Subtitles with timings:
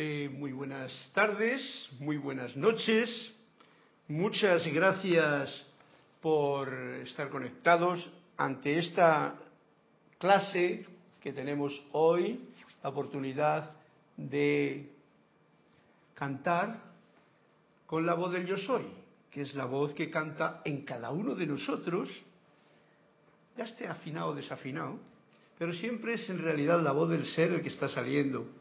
[0.00, 1.60] Eh, muy buenas tardes,
[1.98, 3.34] muy buenas noches.
[4.06, 5.66] Muchas gracias
[6.22, 9.34] por estar conectados ante esta
[10.18, 10.86] clase
[11.20, 12.48] que tenemos hoy,
[12.80, 13.72] la oportunidad
[14.16, 14.88] de
[16.14, 16.80] cantar
[17.84, 18.84] con la voz del yo soy,
[19.32, 22.08] que es la voz que canta en cada uno de nosotros,
[23.56, 25.00] ya esté afinado o desafinado,
[25.58, 28.57] pero siempre es en realidad la voz del ser el que está saliendo.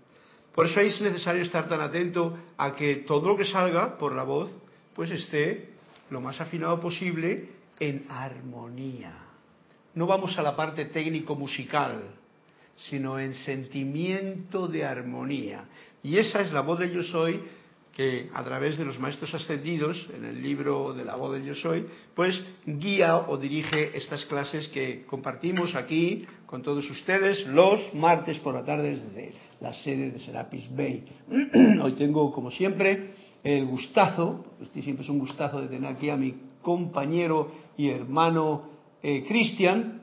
[0.57, 4.23] Por eso es necesario estar tan atento a que todo lo que salga por la
[4.23, 4.49] voz,
[4.95, 5.69] pues esté
[6.09, 7.49] lo más afinado posible
[7.79, 9.13] en armonía.
[9.93, 12.05] No vamos a la parte técnico-musical,
[12.75, 15.65] sino en sentimiento de armonía.
[16.01, 17.39] Y esa es la voz de yo soy
[17.95, 21.53] que a través de los maestros ascendidos, en el libro de la voz del yo
[21.53, 21.85] soy,
[22.15, 28.55] pues guía o dirige estas clases que compartimos aquí con todos ustedes los martes por
[28.55, 31.03] la tarde desde la sede de Serapis Bay.
[31.81, 33.11] Hoy tengo, como siempre,
[33.43, 38.63] el gustazo, este siempre es un gustazo de tener aquí a mi compañero y hermano
[39.01, 40.01] eh, Cristian,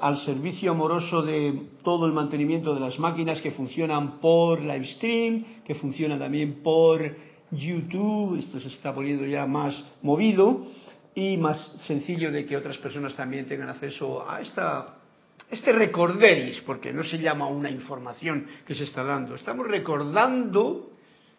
[0.00, 5.44] al servicio amoroso de todo el mantenimiento de las máquinas que funcionan por live stream,
[5.64, 7.16] que funcionan también por
[7.50, 10.62] YouTube, esto se está poniendo ya más movido
[11.14, 14.98] y más sencillo de que otras personas también tengan acceso a esta,
[15.50, 20.92] este recorderis, porque no se llama una información que se está dando, estamos recordando,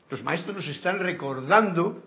[0.10, 2.04] los maestros nos están recordando,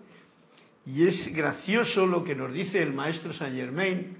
[0.85, 4.17] y es gracioso lo que nos dice el maestro Saint Germain,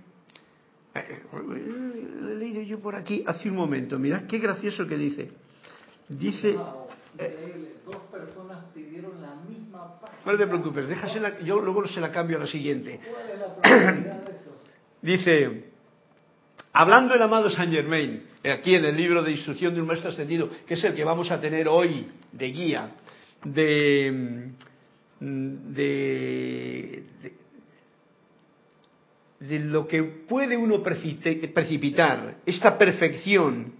[0.93, 3.97] lo he leído yo por aquí hace un momento.
[3.99, 5.29] Mirad qué gracioso que dice.
[6.07, 6.57] Dice.
[7.17, 10.31] Eh, dos personas pidieron la misma página.
[10.31, 12.99] No te preocupes, déjasela, yo luego se la cambio a la siguiente.
[15.01, 15.68] dice.
[16.71, 20.49] Hablando el amado Saint Germain, aquí en el libro de instrucción de un maestro ascendido,
[20.67, 22.91] que es el que vamos a tener hoy de guía,
[23.43, 24.51] de,
[25.19, 27.03] de,
[29.39, 33.73] de lo que puede uno precipitar, esta perfección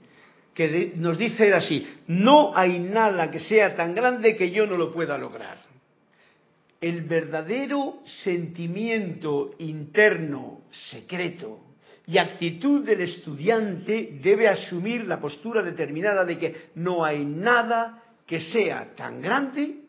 [0.56, 4.91] que nos dice así, no hay nada que sea tan grande que yo no lo
[4.91, 5.62] pueda lograr.
[6.81, 11.69] El verdadero sentimiento interno, secreto
[12.09, 18.42] y actitud del estudiante debe asumir la postura determinada de que no hay nada que
[18.42, 19.81] sea tan grande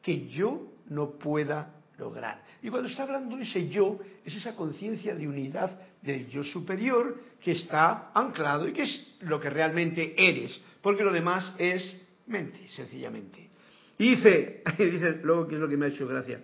[0.00, 2.44] que yo no pueda lograr.
[2.62, 7.50] Y cuando está hablando ese yo, es esa conciencia de unidad del yo superior que
[7.50, 13.50] está anclado y que es lo que realmente eres, porque lo demás es mente, sencillamente.
[13.98, 16.40] Y dice, dice luego que es lo que me ha hecho gracia,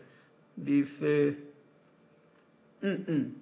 [0.57, 1.37] dice,
[2.83, 3.35] mm, mm,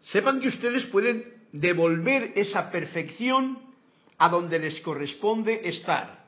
[0.00, 3.58] sepan que ustedes pueden devolver esa perfección
[4.18, 6.26] a donde les corresponde estar.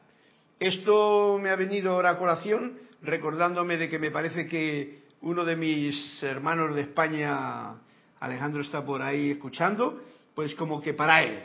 [0.58, 5.56] Esto me ha venido ahora a colación recordándome de que me parece que uno de
[5.56, 7.74] mis hermanos de España,
[8.20, 10.02] Alejandro, está por ahí escuchando,
[10.34, 11.42] pues como que para él,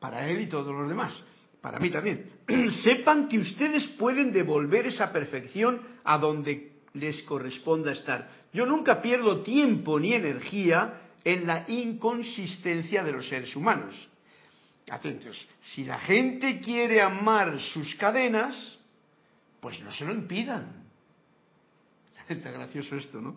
[0.00, 1.22] para él y todos los demás,
[1.60, 2.30] para mí también,
[2.82, 8.30] sepan que ustedes pueden devolver esa perfección a donde les corresponda estar.
[8.52, 13.94] Yo nunca pierdo tiempo ni energía en la inconsistencia de los seres humanos.
[14.90, 18.78] Atentos, si la gente quiere amar sus cadenas,
[19.60, 20.84] pues no se lo impidan
[22.28, 23.36] Está gracioso esto, ¿no?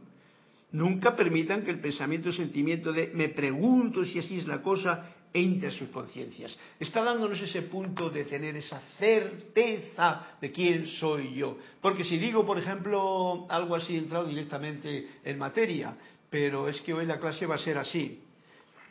[0.72, 5.14] Nunca permitan que el pensamiento o sentimiento de me pregunto si así es la cosa
[5.34, 6.58] entre sus conciencias.
[6.80, 11.58] Está dándonos ese punto de tener esa certeza de quién soy yo.
[11.82, 15.96] Porque si digo, por ejemplo, algo así, entrado directamente en materia,
[16.30, 18.22] pero es que hoy la clase va a ser así.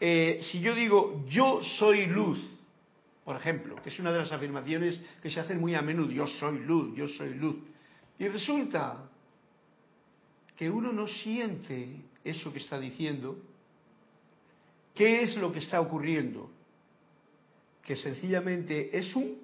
[0.00, 2.38] Eh, si yo digo yo soy luz,
[3.24, 6.26] por ejemplo, que es una de las afirmaciones que se hacen muy a menudo, yo
[6.26, 7.56] soy luz, yo soy luz.
[8.18, 9.10] Y resulta
[10.56, 13.36] que uno no siente eso que está diciendo,
[14.94, 16.50] ¿qué es lo que está ocurriendo?
[17.84, 19.38] Que sencillamente es un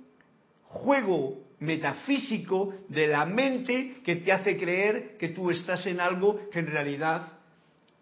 [0.69, 6.59] juego metafísico de la mente que te hace creer que tú estás en algo que
[6.61, 7.39] en realidad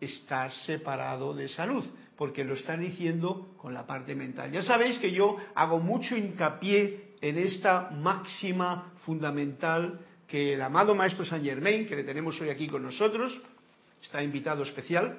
[0.00, 1.84] estás separado de salud,
[2.16, 4.50] porque lo estás diciendo con la parte mental.
[4.50, 11.24] Ya sabéis que yo hago mucho hincapié en esta máxima fundamental que el amado Maestro
[11.24, 13.36] Saint Germain, que le tenemos hoy aquí con nosotros,
[14.00, 15.18] está invitado especial,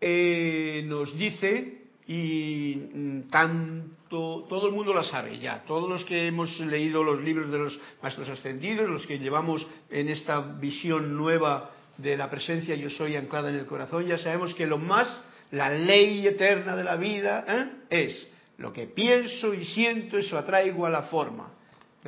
[0.00, 6.26] eh, nos dice, y mm, tanto, todo el mundo la sabe ya, todos los que
[6.26, 11.70] hemos leído los libros de los Maestros Ascendidos, los que llevamos en esta visión nueva
[11.98, 15.08] de la presencia yo soy anclada en el corazón, ya sabemos que lo más,
[15.50, 17.70] la ley eterna de la vida, ¿eh?
[17.90, 21.50] es lo que pienso y siento, eso atraigo a la forma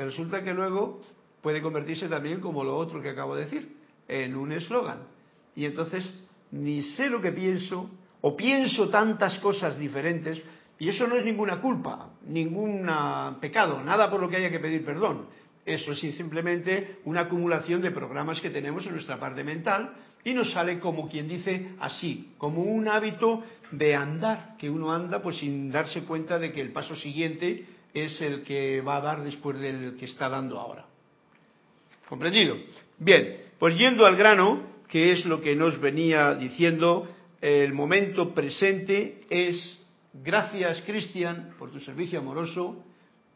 [0.05, 1.01] resulta que luego
[1.41, 3.77] puede convertirse también, como lo otro que acabo de decir,
[4.09, 4.99] en un eslogan.
[5.55, 6.13] Y entonces
[6.51, 7.89] ni sé lo que pienso,
[8.21, 10.41] o pienso tantas cosas diferentes,
[10.79, 12.89] y eso no es ninguna culpa, ningún
[13.41, 15.27] pecado, nada por lo que haya que pedir perdón.
[15.67, 20.53] Eso es simplemente una acumulación de programas que tenemos en nuestra parte mental y nos
[20.53, 23.43] sale como quien dice así, como un hábito
[23.73, 28.21] de andar, que uno anda pues sin darse cuenta de que el paso siguiente es
[28.21, 30.87] el que va a dar después del que está dando ahora.
[32.09, 32.57] ¿Comprendido?
[32.99, 37.09] Bien, pues yendo al grano, que es lo que nos venía diciendo,
[37.41, 42.85] el momento presente es, gracias Cristian por tu servicio amoroso,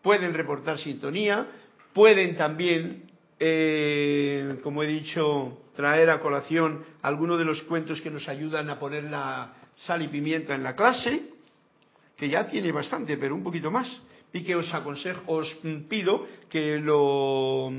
[0.02, 1.46] pueden reportar sintonía,
[1.92, 8.28] pueden también, eh, como he dicho, traer a colación algunos de los cuentos que nos
[8.28, 11.22] ayudan a poner la sal y pimienta en la clase,
[12.16, 13.88] que ya tiene bastante, pero un poquito más,
[14.32, 15.58] y que os aconsejo, os
[15.88, 17.72] pido que lo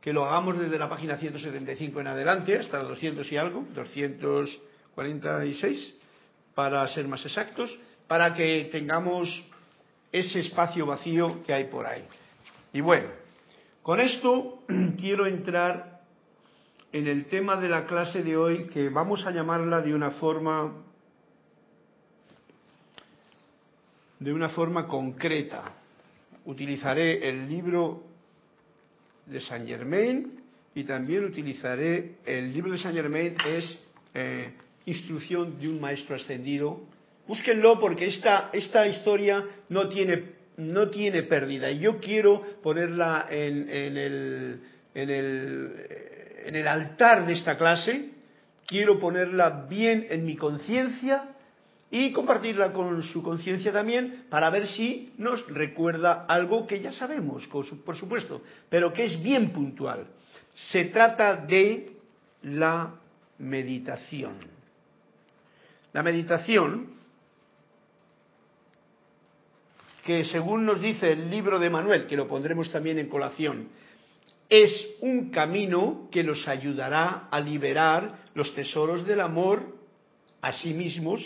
[0.00, 5.94] que lo hagamos desde la página 175 en adelante, hasta 200 y algo, 246,
[6.54, 7.74] para ser más exactos,
[8.06, 9.42] para que tengamos
[10.12, 12.04] ese espacio vacío que hay por ahí.
[12.74, 13.08] Y bueno,
[13.84, 14.64] con esto
[14.98, 16.00] quiero entrar
[16.90, 20.72] en el tema de la clase de hoy, que vamos a llamarla de una forma
[24.18, 25.64] de una forma concreta.
[26.46, 28.04] Utilizaré el libro
[29.26, 30.40] de Saint Germain
[30.74, 33.78] y también utilizaré el libro de Saint Germain es
[34.14, 34.54] eh,
[34.86, 36.80] Instrucción de un maestro ascendido.
[37.26, 43.68] Búsquenlo porque esta, esta historia no tiene, no tiene pérdida y yo quiero ponerla en,
[44.94, 48.10] el altar de esta clase,
[48.66, 51.30] quiero ponerla bien en mi conciencia
[51.90, 57.46] y compartirla con su conciencia también para ver si nos recuerda algo que ya sabemos,
[57.46, 60.06] por supuesto, pero que es bien puntual.
[60.54, 61.92] Se trata de
[62.42, 62.94] la
[63.38, 64.34] meditación.
[65.92, 66.93] La meditación,
[70.04, 73.68] que según nos dice el libro de Manuel, que lo pondremos también en colación,
[74.48, 74.70] es
[75.00, 79.62] un camino que nos ayudará a liberar los tesoros del amor
[80.42, 81.20] a sí mismos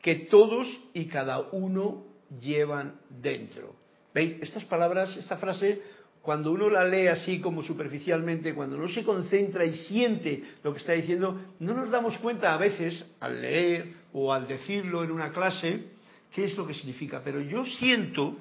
[0.00, 2.04] que todos y cada uno
[2.40, 3.74] llevan dentro.
[4.14, 4.36] ¿Veis?
[4.40, 5.82] Estas palabras, esta frase,
[6.22, 10.78] cuando uno la lee así como superficialmente, cuando no se concentra y siente lo que
[10.78, 15.30] está diciendo, no nos damos cuenta a veces al leer o al decirlo en una
[15.32, 15.95] clase
[16.36, 17.22] qué es lo que significa.
[17.24, 18.36] Pero yo siento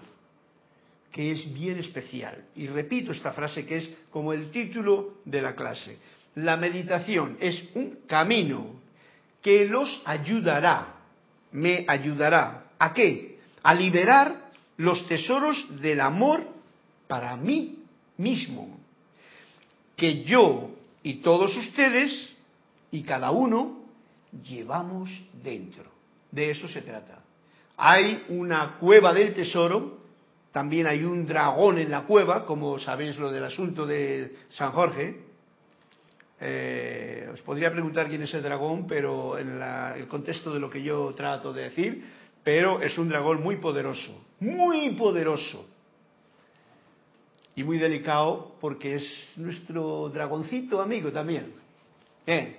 [1.14, 2.44] que es bien especial.
[2.54, 5.98] Y repito esta frase que es como el título de la clase.
[6.36, 8.82] La meditación es un camino
[9.42, 10.96] que los ayudará,
[11.54, 12.66] me ayudará.
[12.78, 13.40] ¿A qué?
[13.64, 16.46] A liberar los tesoros del amor
[17.08, 17.80] para mí
[18.18, 18.78] mismo,
[19.96, 20.72] que yo
[21.02, 22.30] y todos ustedes
[22.92, 23.86] y cada uno
[24.44, 25.10] llevamos
[25.42, 25.90] dentro.
[26.30, 27.25] De eso se trata.
[27.78, 30.06] Hay una cueva del tesoro
[30.56, 35.20] también hay un dragón en la cueva, como sabéis lo del asunto de San Jorge.
[36.40, 40.82] Eh, os podría preguntar quién es el dragón, pero en el contexto de lo que
[40.82, 42.06] yo trato de decir,
[42.42, 45.68] pero es un dragón muy poderoso, muy poderoso.
[47.58, 51.52] Y muy delicado porque es nuestro dragoncito amigo también.
[52.26, 52.56] Bien,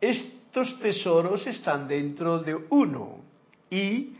[0.00, 3.24] estos tesoros están dentro de uno
[3.68, 4.17] y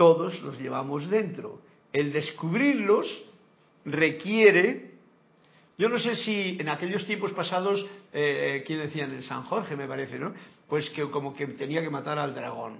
[0.00, 1.60] todos los llevamos dentro
[1.92, 3.06] el descubrirlos
[3.84, 4.92] requiere,
[5.76, 9.12] yo no sé si en aquellos tiempos pasados, eh, ¿quién decían?
[9.12, 10.32] En San Jorge me parece, ¿no?
[10.70, 12.78] Pues que como que tenía que matar al dragón.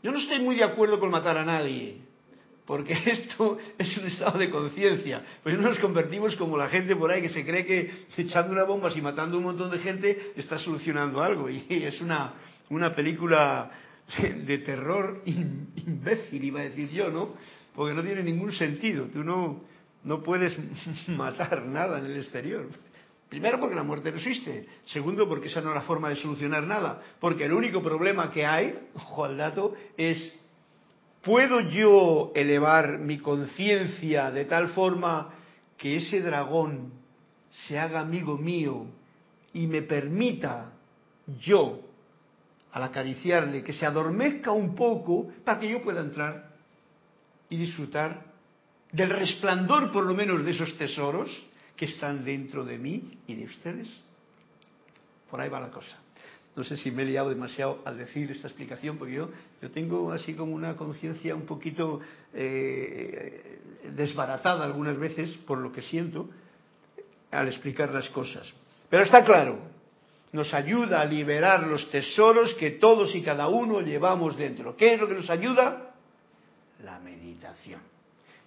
[0.00, 1.98] Yo no estoy muy de acuerdo con matar a nadie,
[2.66, 5.24] porque esto es un estado de conciencia.
[5.42, 8.92] Pues nos convertimos como la gente por ahí que se cree que echando una bomba
[8.94, 11.48] y matando un montón de gente está solucionando algo.
[11.50, 12.34] Y es una,
[12.70, 13.70] una película
[14.46, 17.34] de terror imbécil, iba a decir yo, ¿no?
[17.74, 19.06] porque no tiene ningún sentido.
[19.06, 19.60] Tú no,
[20.04, 20.56] no puedes
[21.08, 22.68] matar nada en el exterior.
[23.28, 24.66] Primero porque la muerte no existe.
[24.86, 27.02] Segundo porque esa no es la forma de solucionar nada.
[27.20, 30.38] Porque el único problema que hay, ojo al dato, es
[31.22, 35.34] ¿puedo yo elevar mi conciencia de tal forma
[35.76, 36.92] que ese dragón
[37.66, 38.86] se haga amigo mío
[39.52, 40.72] y me permita
[41.40, 41.80] yo,
[42.74, 46.50] al acariciarle, que se adormezca un poco para que yo pueda entrar
[47.48, 48.24] y disfrutar
[48.90, 51.30] del resplandor por lo menos de esos tesoros
[51.76, 53.88] que están dentro de mí y de ustedes.
[55.30, 55.96] Por ahí va la cosa.
[56.56, 59.30] No sé si me he liado demasiado al decir esta explicación, porque yo,
[59.62, 62.00] yo tengo así como una conciencia un poquito
[62.32, 63.60] eh,
[63.94, 66.28] desbaratada algunas veces por lo que siento
[67.30, 68.52] al explicar las cosas.
[68.90, 69.73] Pero está claro,
[70.34, 74.76] nos ayuda a liberar los tesoros que todos y cada uno llevamos dentro.
[74.76, 75.94] ¿Qué es lo que nos ayuda?
[76.82, 77.80] La meditación.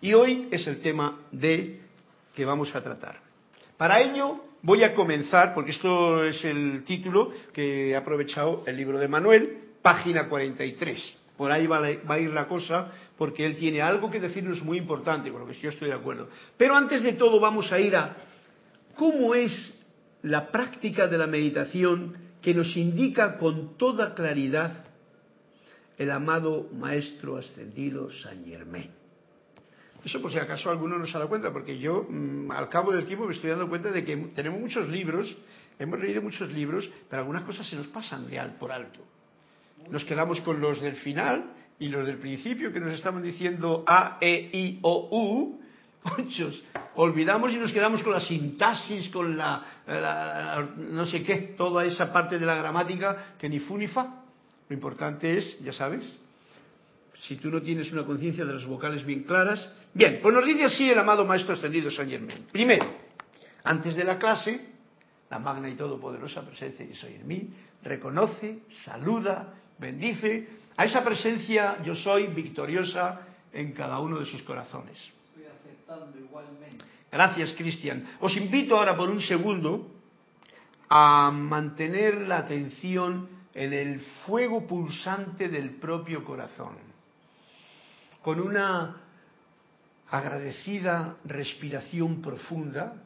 [0.01, 1.79] Y hoy es el tema de
[2.35, 3.21] que vamos a tratar.
[3.77, 8.99] Para ello voy a comenzar, porque esto es el título que he aprovechado el libro
[8.99, 11.17] de Manuel, página 43.
[11.37, 15.31] Por ahí va, a ir la cosa, porque él tiene algo que decirnos muy importante,
[15.31, 16.27] con lo que yo estoy de acuerdo.
[16.57, 18.17] Pero antes de todo vamos a ir a
[18.97, 19.76] cómo es
[20.23, 24.85] la práctica de la meditación que nos indica con toda claridad
[25.97, 28.91] el amado Maestro Ascendido San Germain.
[30.05, 33.05] Eso por si acaso alguno no se dado cuenta, porque yo mm, al cabo del
[33.05, 35.35] tiempo me estoy dando cuenta de que tenemos muchos libros,
[35.79, 38.99] hemos leído muchos libros, pero algunas cosas se nos pasan de al por alto.
[39.89, 44.17] Nos quedamos con los del final y los del principio que nos estaban diciendo A,
[44.21, 45.61] E, I, O, U.
[46.17, 46.63] Muchos.
[46.95, 49.63] Olvidamos y nos quedamos con la sintaxis, con la,
[50.77, 54.23] no sé qué, toda esa parte de la gramática que ni fu ni fa.
[54.69, 56.05] Lo importante es, ya sabes,
[57.21, 59.69] si tú no tienes una conciencia de las vocales bien claras.
[59.93, 62.45] Bien, pues nos dice así el amado Maestro Ascendido San Germain.
[62.51, 62.85] Primero,
[63.63, 64.73] antes de la clase,
[65.29, 67.49] la magna y todopoderosa presencia de Soy en mí
[67.83, 73.21] reconoce, saluda, bendice a esa presencia yo soy victoriosa
[73.51, 74.97] en cada uno de sus corazones.
[77.11, 78.05] Gracias, Cristian.
[78.19, 79.89] Os invito ahora por un segundo
[80.89, 86.75] a mantener la atención en el fuego pulsante del propio corazón
[88.21, 88.97] con una
[90.09, 93.01] agradecida respiración profunda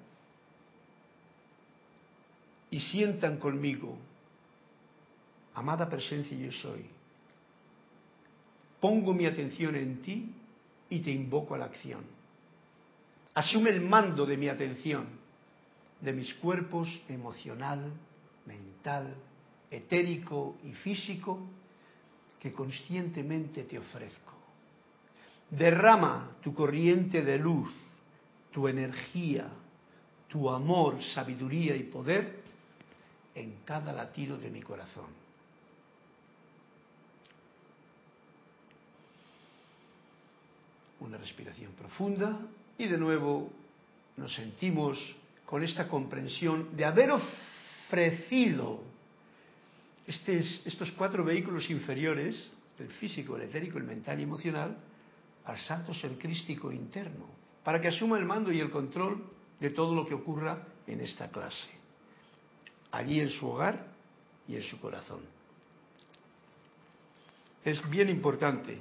[2.72, 3.98] y sientan conmigo,
[5.54, 6.86] amada presencia yo soy,
[8.80, 10.34] pongo mi atención en ti
[10.90, 12.21] y te invoco a la acción.
[13.34, 15.08] Asume el mando de mi atención,
[16.02, 17.92] de mis cuerpos emocional,
[18.46, 19.16] mental,
[19.70, 21.40] etérico y físico
[22.40, 24.34] que conscientemente te ofrezco.
[25.50, 27.72] Derrama tu corriente de luz,
[28.52, 29.48] tu energía,
[30.28, 32.42] tu amor, sabiduría y poder
[33.36, 35.22] en cada latido de mi corazón.
[41.00, 42.38] Una respiración profunda
[42.82, 43.48] y de nuevo
[44.18, 44.98] nos sentimos
[45.46, 48.82] con esta comprensión de haber ofrecido
[50.08, 54.76] estos cuatro vehículos inferiores, el físico, el etérico, el mental y emocional,
[55.46, 57.26] al santo ser crístico interno,
[57.64, 59.24] para que asuma el mando y el control
[59.60, 61.70] de todo lo que ocurra en esta clase,
[62.92, 63.86] allí en su hogar
[64.48, 65.22] y en su corazón.
[67.64, 68.80] Es bien importante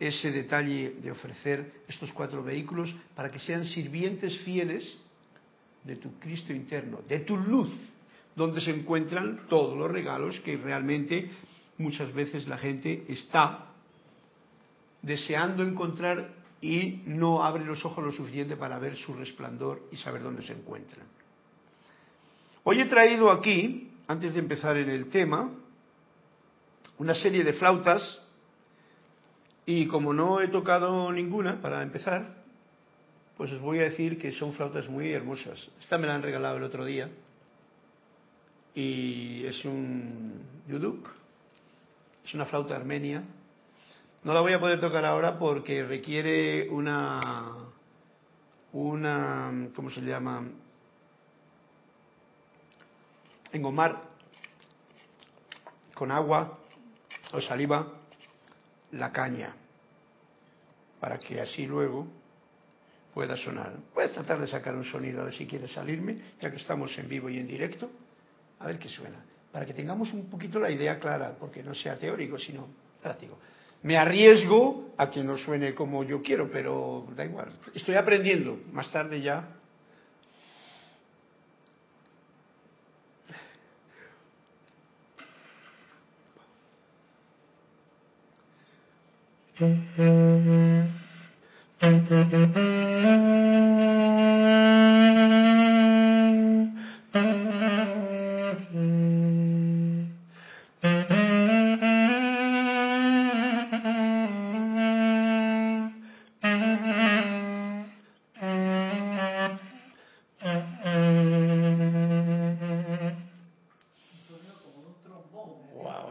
[0.00, 4.98] ese detalle de ofrecer estos cuatro vehículos para que sean sirvientes fieles
[5.84, 7.70] de tu Cristo interno, de tu luz,
[8.34, 11.30] donde se encuentran todos los regalos que realmente
[11.76, 13.66] muchas veces la gente está
[15.02, 20.22] deseando encontrar y no abre los ojos lo suficiente para ver su resplandor y saber
[20.22, 21.06] dónde se encuentran.
[22.64, 25.50] Hoy he traído aquí, antes de empezar en el tema,
[26.98, 28.20] una serie de flautas
[29.66, 32.42] y como no he tocado ninguna para empezar,
[33.36, 35.70] pues os voy a decir que son flautas muy hermosas.
[35.80, 37.08] Esta me la han regalado el otro día
[38.74, 41.08] y es un yuduk,
[42.24, 43.24] es una flauta armenia
[44.22, 47.54] no la voy a poder tocar ahora porque requiere una,
[48.72, 50.46] una, ¿cómo se llama?
[53.50, 54.02] Engomar
[55.94, 56.58] con agua
[57.32, 57.86] o saliva
[58.92, 59.54] la caña
[61.00, 62.06] para que así luego
[63.14, 63.72] pueda sonar.
[63.94, 67.08] Puedes tratar de sacar un sonido a ver si quiere salirme, ya que estamos en
[67.08, 67.90] vivo y en directo,
[68.58, 71.96] a ver qué suena, para que tengamos un poquito la idea clara, porque no sea
[71.96, 72.68] teórico, sino
[73.02, 73.38] práctico.
[73.82, 77.48] Me arriesgo a que no suene como yo quiero, pero da igual.
[77.74, 78.58] Estoy aprendiendo.
[78.72, 79.56] Más tarde ya.
[89.60, 89.68] Wow,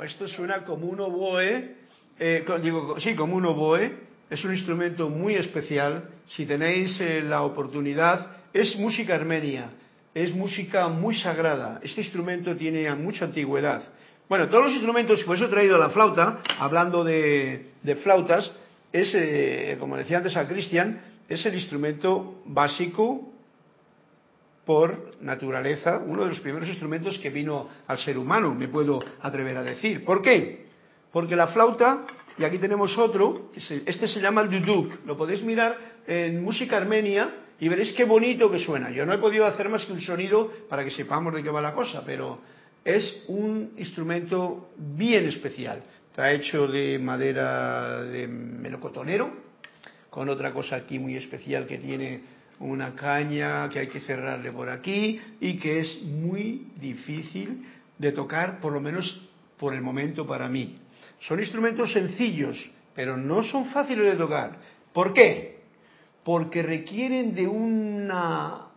[0.03, 1.09] esto suena como uno
[2.62, 3.92] digo, sí, como un oboe,
[4.30, 9.72] es un instrumento muy especial, si tenéis eh, la oportunidad, es música armenia,
[10.13, 13.84] es música muy sagrada, este instrumento tiene mucha antigüedad.
[14.28, 17.72] Bueno, todos los instrumentos, por eso he traído la flauta, hablando de,
[18.04, 18.51] flautas,
[18.92, 23.34] es, eh, como decía antes a Cristian, es el instrumento básico
[24.66, 29.58] por naturaleza, uno de los primeros instrumentos que vino al ser humano, me puedo atrever
[29.58, 30.06] a decir.
[30.06, 30.68] ¿Por qué?
[31.12, 32.06] Porque la flauta,
[32.39, 35.77] y aquí tenemos otro, este se llama el duduk, lo podéis mirar
[36.08, 37.29] en música armenia
[37.60, 38.89] y veréis qué bonito que suena.
[38.91, 41.62] Yo no he podido hacer más que un sonido para que sepamos de qué va
[41.62, 42.39] la cosa, pero
[42.86, 45.84] es un instrumento bien especial.
[46.10, 49.31] Está hecho de madera de melocotonero,
[50.10, 52.22] con otra cosa aquí muy especial que tiene
[52.60, 57.65] una caña que hay que cerrarle por aquí y que es muy difícil
[57.98, 59.27] de tocar, por lo menos
[59.58, 60.77] por el momento para mí.
[61.20, 62.58] Son instrumentos sencillos,
[62.96, 64.58] pero no son fáciles de tocar.
[64.94, 65.60] ¿Por qué?
[66.24, 68.68] Porque requieren de una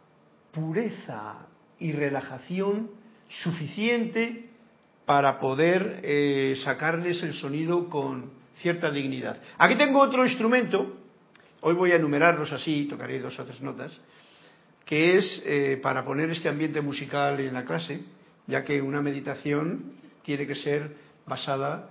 [0.53, 1.47] pureza
[1.79, 2.91] y relajación
[3.29, 4.51] suficiente
[5.07, 8.31] para poder eh, sacarles el sonido con
[8.61, 9.41] cierta dignidad.
[9.59, 11.03] Aquí tengo otro instrumento
[11.65, 13.97] Hoy voy a enumerarlos así, tocaré dos o tres notas,
[14.85, 18.01] que es eh, para poner este ambiente musical en la clase,
[18.49, 19.93] ya que una meditación
[20.25, 21.89] tiene que ser basada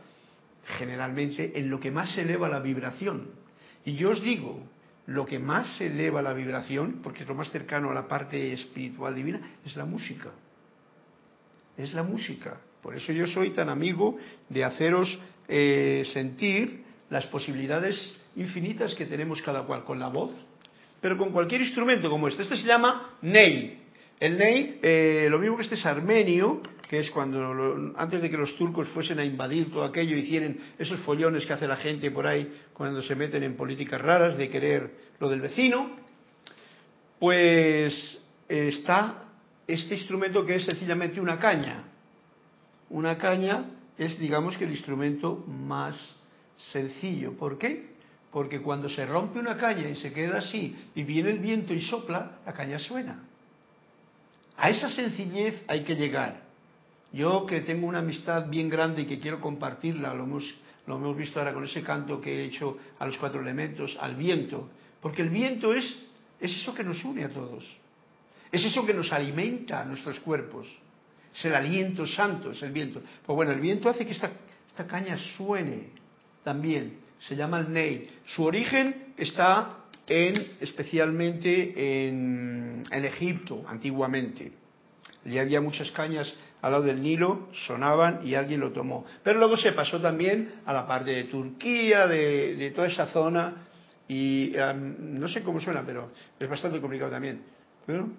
[0.65, 3.29] generalmente en lo que más eleva la vibración.
[3.85, 4.63] Y yo os digo,
[5.07, 9.15] lo que más eleva la vibración, porque es lo más cercano a la parte espiritual
[9.15, 10.29] divina, es la música.
[11.77, 12.59] Es la música.
[12.81, 14.17] Por eso yo soy tan amigo
[14.49, 20.31] de haceros eh, sentir las posibilidades infinitas que tenemos cada cual con la voz,
[21.01, 22.43] pero con cualquier instrumento como este.
[22.43, 23.79] Este se llama ney.
[24.19, 26.61] El ney, eh, lo mismo que este es armenio,
[26.91, 30.99] que es cuando antes de que los turcos fuesen a invadir todo aquello, hicieron esos
[30.99, 34.91] follones que hace la gente por ahí cuando se meten en políticas raras de querer
[35.17, 35.89] lo del vecino,
[37.17, 39.23] pues está
[39.65, 41.85] este instrumento que es sencillamente una caña.
[42.89, 45.95] Una caña es, digamos que el instrumento más
[46.73, 47.37] sencillo.
[47.37, 47.91] ¿Por qué?
[48.33, 51.79] Porque cuando se rompe una caña y se queda así y viene el viento y
[51.79, 53.23] sopla, la caña suena.
[54.57, 56.50] A esa sencillez hay que llegar.
[57.13, 60.43] Yo que tengo una amistad bien grande y que quiero compartirla, lo hemos,
[60.87, 64.15] lo hemos visto ahora con ese canto que he hecho a los cuatro elementos, al
[64.15, 64.69] viento,
[65.01, 65.85] porque el viento es,
[66.39, 67.65] es eso que nos une a todos,
[68.51, 70.67] es eso que nos alimenta a nuestros cuerpos,
[71.33, 73.01] es el aliento santo, es el viento.
[73.25, 74.31] Pues bueno, el viento hace que esta,
[74.69, 75.89] esta caña suene
[76.43, 78.09] también se llama el Ney.
[78.25, 84.51] Su origen está en, especialmente en, Egipto, antiguamente.
[85.25, 89.05] Allí había muchas cañas al lado del Nilo, sonaban y alguien lo tomó.
[89.23, 93.67] Pero luego se pasó también a la parte de Turquía, de, toda esa zona,
[94.07, 94.53] y
[94.99, 97.41] no sé cómo suena, pero es bastante complicado también.
[97.85, 98.09] Pero,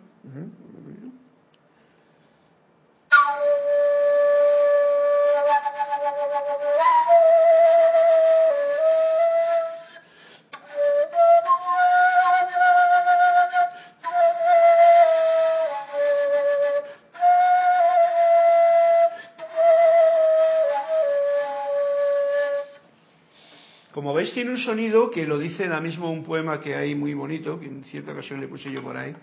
[24.31, 27.67] tiene un sonido que lo dice la mismo un poema que hay muy bonito, que
[27.67, 29.15] en cierta ocasión le puse yo por ahí,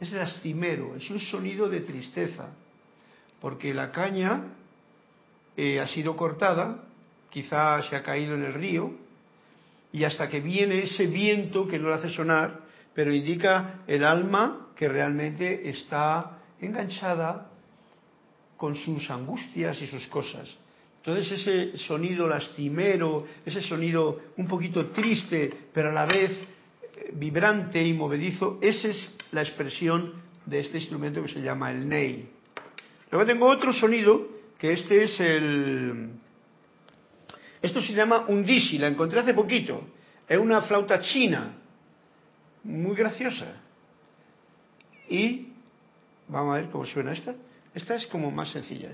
[0.00, 2.54] es lastimero, es un sonido de tristeza,
[3.40, 4.44] porque la caña
[5.56, 6.84] eh, ha sido cortada,
[7.30, 8.94] quizá se ha caído en el río,
[9.92, 12.60] y hasta que viene ese viento que no lo hace sonar,
[12.94, 17.50] pero indica el alma que realmente está enganchada
[18.56, 20.56] con sus angustias y sus cosas.
[21.06, 27.80] Entonces ese sonido lastimero, ese sonido un poquito triste, pero a la vez eh, vibrante
[27.80, 30.14] y movedizo, esa es la expresión
[30.44, 32.28] de este instrumento que se llama el ney.
[33.12, 34.26] Luego tengo otro sonido,
[34.58, 36.10] que este es el...
[37.62, 39.86] Esto se llama un disi, la encontré hace poquito.
[40.28, 41.54] Es una flauta china,
[42.64, 43.54] muy graciosa.
[45.08, 45.52] Y
[46.26, 47.32] vamos a ver cómo suena esta.
[47.72, 48.90] Esta es como más sencilla.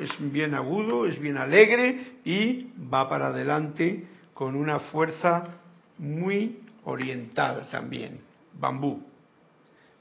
[0.00, 5.56] Es bien agudo, es bien alegre y va para adelante con una fuerza
[5.98, 8.20] muy oriental también,
[8.52, 9.02] bambú.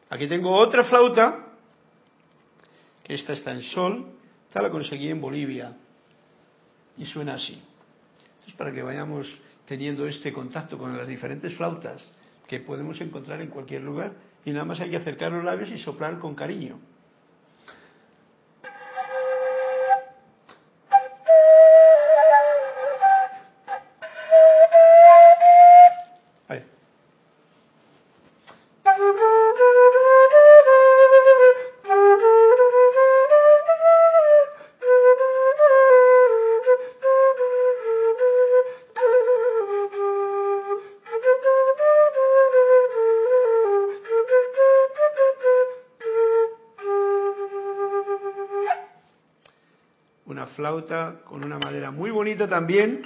[0.10, 1.48] Aquí tengo otra flauta,
[3.04, 4.08] que esta está en sol,
[4.48, 5.78] esta la conseguí en Bolivia
[6.98, 7.62] y suena así.
[8.48, 9.28] Es para que vayamos
[9.66, 12.12] teniendo este contacto con las diferentes flautas
[12.48, 15.78] que podemos encontrar en cualquier lugar y nada más hay que acercar los labios y
[15.78, 16.80] soplar con cariño.
[51.26, 53.04] Con una madera muy bonita también.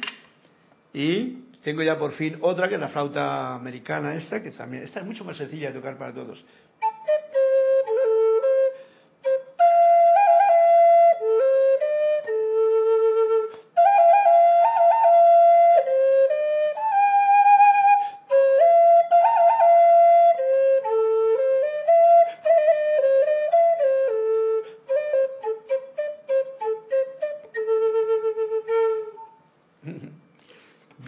[0.94, 5.00] Y tengo ya por fin otra que es la flauta americana esta, que también, esta
[5.00, 6.44] es mucho más sencilla de tocar para todos.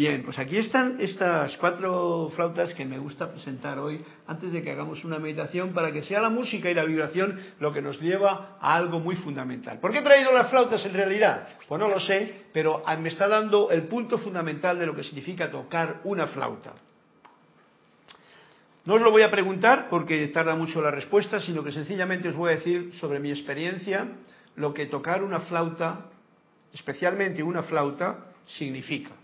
[0.07, 4.71] Bien, pues aquí están estas cuatro flautas que me gusta presentar hoy antes de que
[4.71, 8.55] hagamos una meditación para que sea la música y la vibración lo que nos lleva
[8.61, 9.81] a algo muy fundamental.
[9.81, 11.49] ¿Por qué he traído las flautas en realidad?
[11.67, 15.51] Pues no lo sé, pero me está dando el punto fundamental de lo que significa
[15.51, 16.71] tocar una flauta.
[18.85, 22.35] No os lo voy a preguntar porque tarda mucho la respuesta, sino que sencillamente os
[22.37, 24.07] voy a decir sobre mi experiencia
[24.55, 26.05] lo que tocar una flauta,
[26.73, 29.16] especialmente una flauta, significa.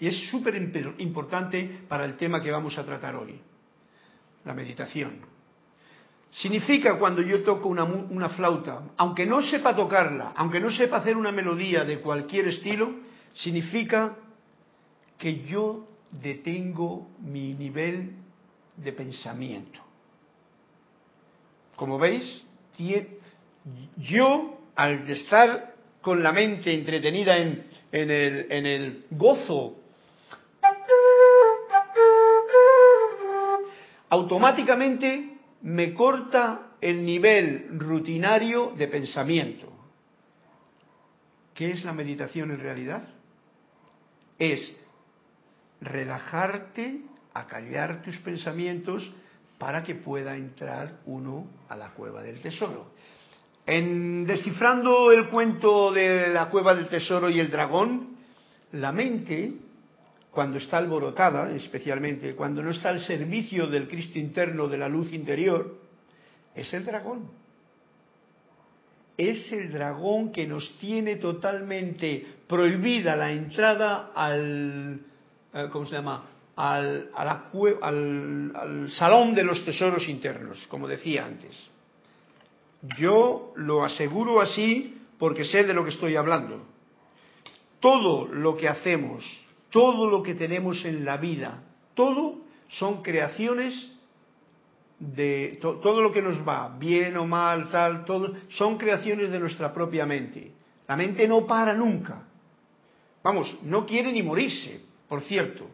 [0.00, 0.56] Y es súper
[0.98, 3.40] importante para el tema que vamos a tratar hoy,
[4.44, 5.20] la meditación.
[6.30, 11.30] Significa cuando yo toco una, flauta, aunque no sepa tocarla, aunque no sepa hacer una
[11.30, 12.92] melodía de cualquier estilo,
[13.34, 14.16] significa
[15.16, 18.16] que yo detengo mi nivel
[18.76, 19.78] de pensamiento.
[21.76, 22.44] Como veis,
[23.96, 29.83] yo al estar con la mente entretenida en el gozo
[34.14, 39.72] automáticamente me corta el nivel rutinario de pensamiento.
[41.52, 43.08] ¿Qué es la meditación en realidad?
[44.38, 44.76] Es
[45.80, 49.10] relajarte, acallar tus pensamientos
[49.58, 52.92] para que pueda entrar uno a la cueva del tesoro.
[53.66, 58.16] En descifrando el cuento de la cueva del tesoro y el dragón,
[58.72, 59.54] la mente
[60.34, 65.12] cuando está alborotada, especialmente cuando no está al servicio del Cristo interno, de la luz
[65.12, 65.78] interior,
[66.54, 67.30] es el dragón.
[69.16, 75.00] Es el dragón que nos tiene totalmente prohibida la entrada al,
[75.54, 76.30] eh, ¿cómo se llama?
[76.56, 81.56] Al, al salón de los tesoros internos, como decía antes.
[82.98, 86.66] Yo lo aseguro así porque sé de lo que estoy hablando.
[87.78, 89.24] Todo lo que hacemos
[89.74, 92.42] todo lo que tenemos en la vida, todo
[92.78, 93.74] son creaciones
[95.00, 99.72] de todo lo que nos va, bien o mal, tal, todo, son creaciones de nuestra
[99.74, 100.52] propia mente.
[100.86, 102.22] La mente no para nunca.
[103.24, 105.66] Vamos, no quiere ni morirse, por cierto.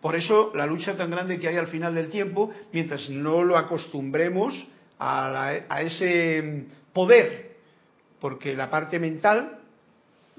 [0.00, 3.58] Por eso la lucha tan grande que hay al final del tiempo, mientras no lo
[3.58, 4.54] acostumbremos
[5.00, 7.56] a, a ese poder,
[8.20, 9.58] porque la parte mental,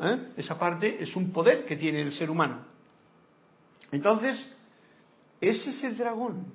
[0.01, 0.19] ¿eh?
[0.37, 2.76] esa parte es un poder que tiene el ser humano.
[3.91, 4.37] Entonces,
[5.41, 6.45] ese es el dragón.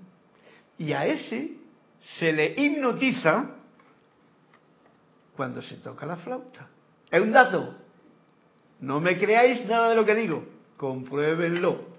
[0.79, 1.57] Y a ese
[1.99, 3.51] se le hipnotiza
[5.37, 6.69] cuando se toca la flauta.
[7.11, 7.77] Es un dato.
[8.81, 10.45] No me creáis nada de lo que digo.
[10.77, 11.93] Compruébenlo.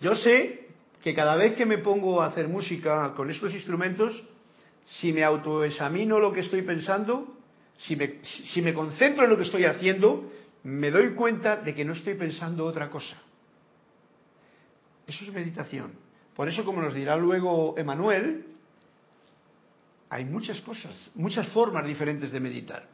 [0.00, 0.68] Yo sé
[1.02, 4.22] que cada vez que me pongo a hacer música con estos instrumentos,
[4.86, 7.36] si me autoexamino lo que estoy pensando,
[7.78, 10.30] si me, si me concentro en lo que estoy haciendo,
[10.62, 13.16] me doy cuenta de que no estoy pensando otra cosa.
[15.08, 15.92] Eso es meditación.
[16.36, 18.44] Por eso, como nos dirá luego Emanuel,
[20.10, 22.86] hay muchas cosas, muchas formas diferentes de meditar.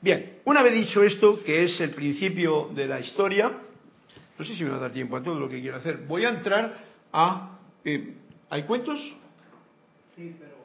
[0.00, 3.52] Bien, una vez dicho esto, que es el principio de la historia,
[4.38, 5.98] no sé si me va a dar tiempo a todo lo que quiero hacer.
[6.06, 6.78] Voy a entrar
[7.12, 7.58] a...
[7.84, 8.14] Eh,
[8.48, 8.98] ¿Hay cuentos?
[10.16, 10.56] Sí, pero...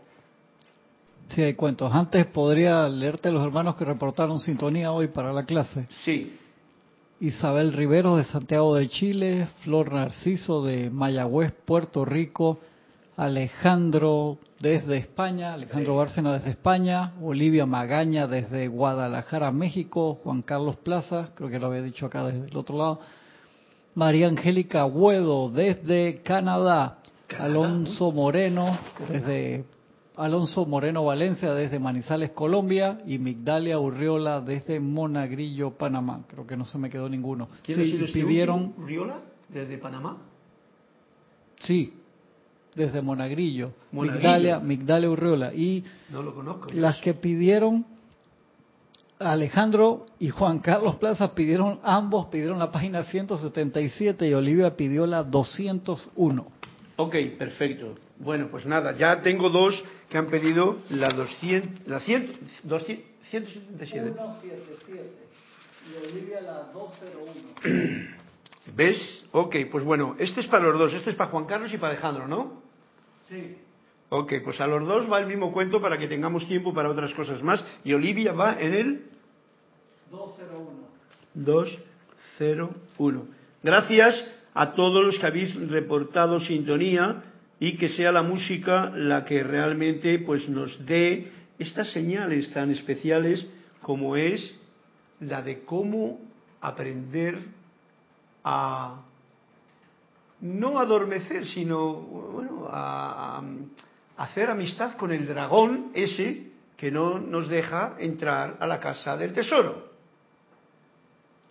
[1.30, 1.92] Sí, hay cuentos.
[1.92, 5.88] Antes podría leerte los hermanos que reportaron sintonía hoy para la clase.
[6.06, 6.38] Sí.
[7.20, 12.60] Isabel Rivero de Santiago de Chile, Flor Narciso de Mayagüez, Puerto Rico,
[13.16, 21.30] Alejandro desde España, Alejandro Bárcena desde España, Olivia Magaña desde Guadalajara, México, Juan Carlos Plaza,
[21.36, 23.00] creo que lo había dicho acá desde el otro lado,
[23.94, 26.98] María Angélica Huedo desde Canadá,
[27.40, 29.64] Alonso Moreno desde
[30.18, 36.22] Alonso Moreno Valencia desde Manizales, Colombia y Migdalia Urriola desde Monagrillo, Panamá.
[36.28, 37.50] Creo que no se me quedó ninguno.
[37.64, 40.18] ¿Quién sí, este pidieron Urriola desde Panamá?
[41.60, 41.94] Sí,
[42.76, 45.54] desde Monagrillo, Migdalia, Migdalia Urriola.
[45.54, 47.86] Y no lo conozco, las que pidieron,
[49.20, 55.24] Alejandro y Juan Carlos Plaza pidieron, ambos pidieron la página 177 y Olivia pidió la
[55.24, 56.46] 201.
[56.98, 57.96] Ok, perfecto.
[58.18, 64.14] Bueno, pues nada, ya tengo dos que han pedido la 200, la 100, 200, 177.
[64.14, 65.26] 177
[65.86, 68.06] y Olivia la 201.
[68.76, 69.26] ¿Ves?
[69.32, 71.94] Ok, pues bueno, este es para los dos, este es para Juan Carlos y para
[71.94, 72.62] Alejandro, ¿no?
[73.30, 73.58] Sí.
[74.10, 77.14] Ok, pues a los dos va el mismo cuento para que tengamos tiempo para otras
[77.14, 77.64] cosas más.
[77.84, 79.06] Y Olivia va en el
[80.10, 80.86] 201.
[81.34, 83.28] 201.
[83.62, 84.24] Gracias
[84.54, 87.24] a todos los que habéis reportado sintonía
[87.60, 93.48] y que sea la música la que realmente pues nos dé estas señales tan especiales
[93.82, 94.56] como es
[95.20, 96.20] la de cómo
[96.62, 97.40] aprender
[98.44, 99.02] a
[100.42, 103.42] no adormecer, sino bueno, a,
[104.18, 109.34] hacer amistad con el dragón ese que no nos deja entrar a la casa del
[109.34, 109.90] tesoro.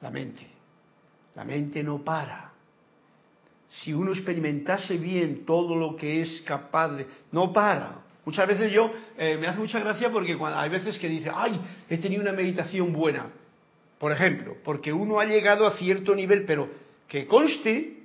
[0.01, 0.47] La mente.
[1.35, 2.44] La mente no para.
[3.83, 7.07] Si uno experimentase bien todo lo que es capaz de...
[7.33, 8.05] No para.
[8.25, 11.61] Muchas veces yo, eh, me hace mucha gracia porque hay veces que dice, ay,
[11.91, 13.27] he tenido una meditación buena.
[13.99, 16.69] Por ejemplo, porque uno ha llegado a cierto nivel, pero
[17.09, 17.99] que conste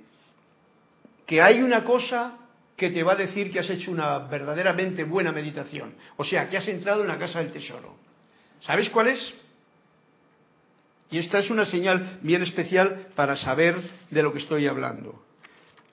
[1.26, 2.36] que hay una cosa
[2.76, 5.94] que te va a decir que has hecho una verdaderamente buena meditación.
[6.16, 7.94] O sea, que has entrado en la casa del tesoro.
[8.60, 9.34] ¿Sabes cuál es?
[11.10, 13.76] Y esta es una señal bien especial para saber
[14.10, 15.29] de lo que estoy hablando.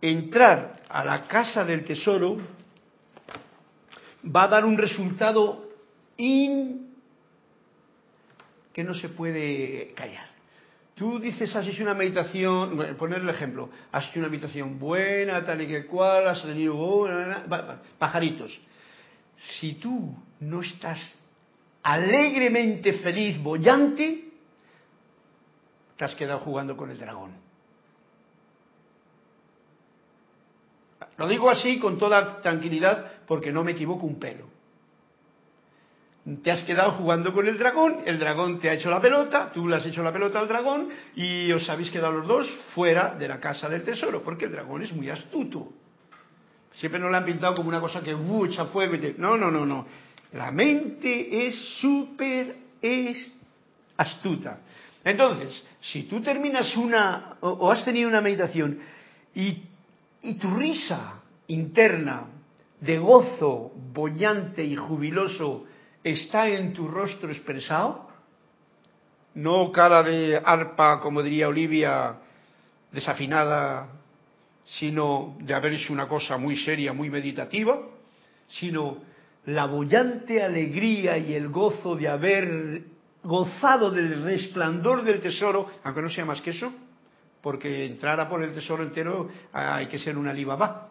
[0.01, 2.37] Entrar a la casa del tesoro
[4.23, 5.67] va a dar un resultado
[8.73, 10.27] que no se puede callar.
[10.95, 15.61] Tú dices, has hecho una meditación, poner el ejemplo, has hecho una meditación buena, tal
[15.61, 16.75] y que cual, has tenido
[17.99, 18.59] pajaritos.
[19.35, 20.99] Si tú no estás
[21.83, 24.23] alegremente feliz, bollante,
[25.95, 27.46] te has quedado jugando con el dragón.
[31.17, 34.57] Lo digo así con toda tranquilidad porque no me equivoco un pelo
[36.43, 39.67] te has quedado jugando con el dragón, el dragón te ha hecho la pelota, tú
[39.67, 43.27] le has hecho la pelota al dragón y os habéis quedado los dos fuera de
[43.29, 45.71] la casa del tesoro, porque el dragón es muy astuto.
[46.75, 49.15] Siempre nos lo han pintado como una cosa que echa fuego y te...
[49.17, 49.87] No, no, no, no.
[50.33, 52.57] La mente es súper
[53.95, 54.59] astuta.
[55.05, 58.79] Entonces, si tú terminas una o, has tenido una meditación
[59.33, 59.63] y,
[60.27, 62.25] y tu risa interna
[62.81, 65.63] de gozo bollante y jubiloso
[66.03, 68.09] está en tu rostro expresado,
[69.35, 72.17] no cara de arpa, como diría Olivia,
[72.91, 73.87] desafinada,
[74.65, 77.79] sino de haber hecho una cosa muy seria, muy meditativa,
[78.49, 78.97] sino
[79.45, 82.81] la bollante alegría y el gozo de haber
[83.23, 86.73] gozado del resplandor del tesoro, aunque no sea más que eso,
[87.47, 90.89] porque entrar a por el tesoro entero hay que ser una Alibaba,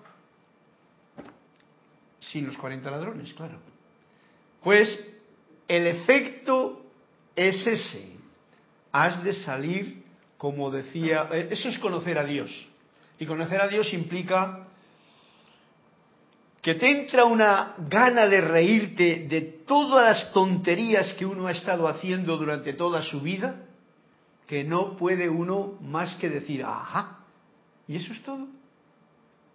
[2.18, 3.58] sin los 40 ladrones, claro.
[4.62, 4.88] Pues
[5.68, 6.80] el efecto
[7.36, 8.16] es ese.
[8.90, 10.02] Has de salir,
[10.38, 12.50] como decía, eh, eso es conocer a Dios.
[13.18, 14.66] Y conocer a Dios implica
[16.62, 21.86] que te entra una gana de reírte de todas las tonterías que uno ha estado
[21.86, 23.66] haciendo durante toda su vida,
[24.46, 27.18] que no puede uno más que decir, ajá,
[27.88, 28.46] y eso es todo.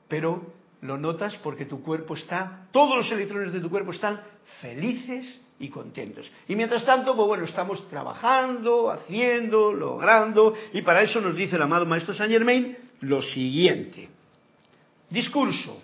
[0.08, 4.21] Pero lo notas porque tu cuerpo está, todos los electrones de tu cuerpo están
[4.60, 6.30] felices y contentos.
[6.47, 11.62] Y mientras tanto, pues bueno, estamos trabajando, haciendo, logrando, y para eso nos dice el
[11.62, 14.10] amado Maestro Saint Germain lo siguiente.
[15.10, 15.82] Discurso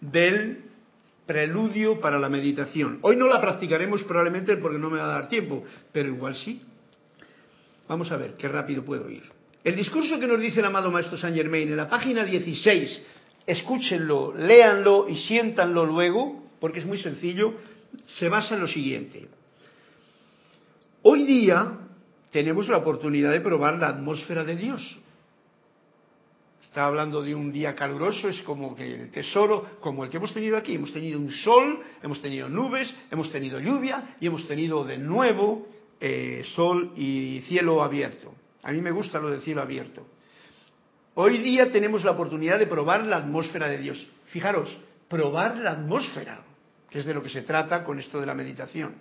[0.00, 0.64] del
[1.26, 2.98] preludio para la meditación.
[3.02, 6.62] Hoy no la practicaremos probablemente porque no me va a dar tiempo, pero igual sí.
[7.88, 9.22] Vamos a ver qué rápido puedo ir.
[9.62, 13.02] El discurso que nos dice el amado Maestro Saint Germain en la página 16,
[13.46, 17.54] escúchenlo, léanlo y siéntanlo luego, porque es muy sencillo,
[18.18, 19.28] se basa en lo siguiente.
[21.02, 21.78] Hoy día
[22.32, 24.98] tenemos la oportunidad de probar la atmósfera de Dios.
[26.62, 30.34] está hablando de un día caluroso, es como que el tesoro, como el que hemos
[30.34, 30.74] tenido aquí.
[30.74, 35.66] Hemos tenido un sol, hemos tenido nubes, hemos tenido lluvia y hemos tenido de nuevo
[36.00, 38.34] eh, sol y cielo abierto.
[38.62, 40.06] A mí me gusta lo del cielo abierto.
[41.14, 44.06] Hoy día tenemos la oportunidad de probar la atmósfera de Dios.
[44.26, 44.76] Fijaros,
[45.08, 46.42] probar la atmósfera,
[46.90, 48.96] que es de lo que se trata con esto de la meditación.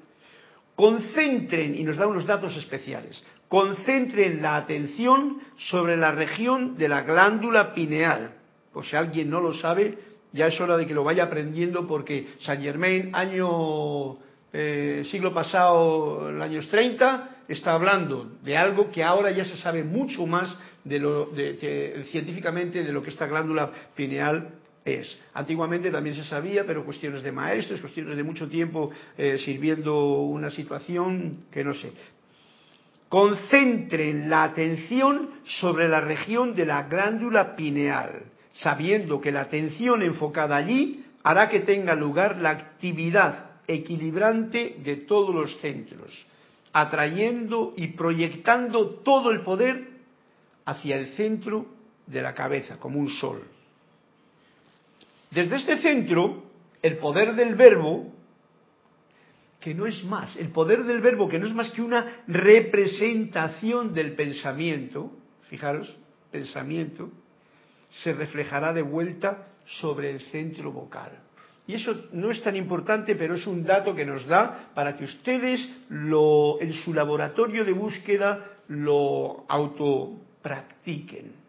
[0.76, 7.02] Concentren, y nos da unos datos especiales, concentren la atención sobre la región de la
[7.02, 8.36] glándula pineal.
[8.72, 9.98] Por si alguien no lo sabe,
[10.32, 14.18] ya es hora de que lo vaya aprendiendo porque Saint Germain, año
[14.58, 19.58] eh, siglo pasado, en los años 30, está hablando de algo que ahora ya se
[19.58, 21.30] sabe mucho más de lo,
[22.10, 24.50] científicamente de lo que esta glándula pineal
[24.86, 25.18] es.
[25.34, 30.50] Antiguamente también se sabía, pero cuestiones de maestros, cuestiones de mucho tiempo eh, sirviendo una
[30.50, 31.92] situación que no sé.
[33.10, 40.56] Concentren la atención sobre la región de la glándula pineal, sabiendo que la atención enfocada
[40.56, 46.26] allí hará que tenga lugar la actividad equilibrante de todos los centros,
[46.74, 49.88] atrayendo y proyectando todo el poder
[50.66, 51.68] hacia el centro
[52.06, 53.44] de la cabeza, como un sol.
[55.32, 56.44] Desde este centro,
[56.82, 58.14] el poder del verbo,
[59.60, 63.94] que no es más, el poder del verbo que no es más que una representación
[63.94, 65.12] del pensamiento,
[65.50, 65.96] fijaros,
[66.32, 67.10] pensamiento,
[67.90, 71.25] se reflejará de vuelta sobre el centro vocal.
[71.68, 75.06] Y eso no es tan importante, pero es un dato que nos da para que
[75.06, 81.46] ustedes en su laboratorio de búsqueda lo autopractiquen.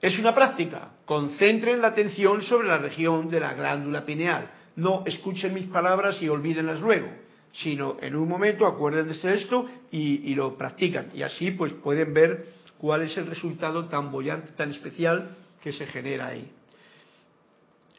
[0.00, 0.90] Es una práctica.
[1.04, 4.50] Concentren la atención sobre la región de la glándula pineal.
[4.76, 7.08] No escuchen mis palabras y olvídenlas luego,
[7.52, 11.10] sino en un momento acuérdense de esto y, lo practican.
[11.14, 12.46] Y así pues pueden ver
[12.78, 16.50] cuál es el resultado tan bollante, tan especial que se genera ahí.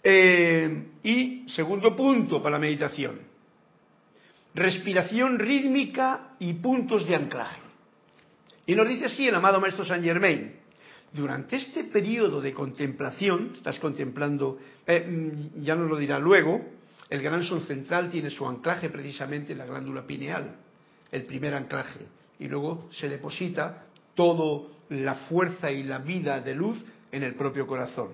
[0.04, 3.20] Eh, y segundo punto para la meditación.
[4.54, 7.62] Respiración rítmica y puntos de anclaje.
[8.66, 10.63] Y nos dice así el amado Maestro Saint Germain
[11.13, 16.66] durante este periodo de contemplación, estás contemplando, eh, mm, ya nos lo dirá luego,
[17.10, 20.56] el gran sol central tiene su anclaje precisamente en la glándula pineal,
[21.12, 22.00] el primer anclaje,
[22.39, 23.86] y luego se deposita
[24.16, 28.10] toda la fuerza y la vida de luz en el propio corazón.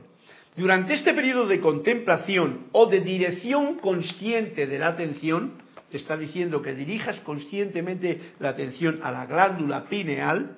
[0.55, 5.53] Durante este periodo de contemplación o de dirección consciente de la atención,
[5.91, 10.57] está diciendo que dirijas conscientemente la atención a la glándula pineal,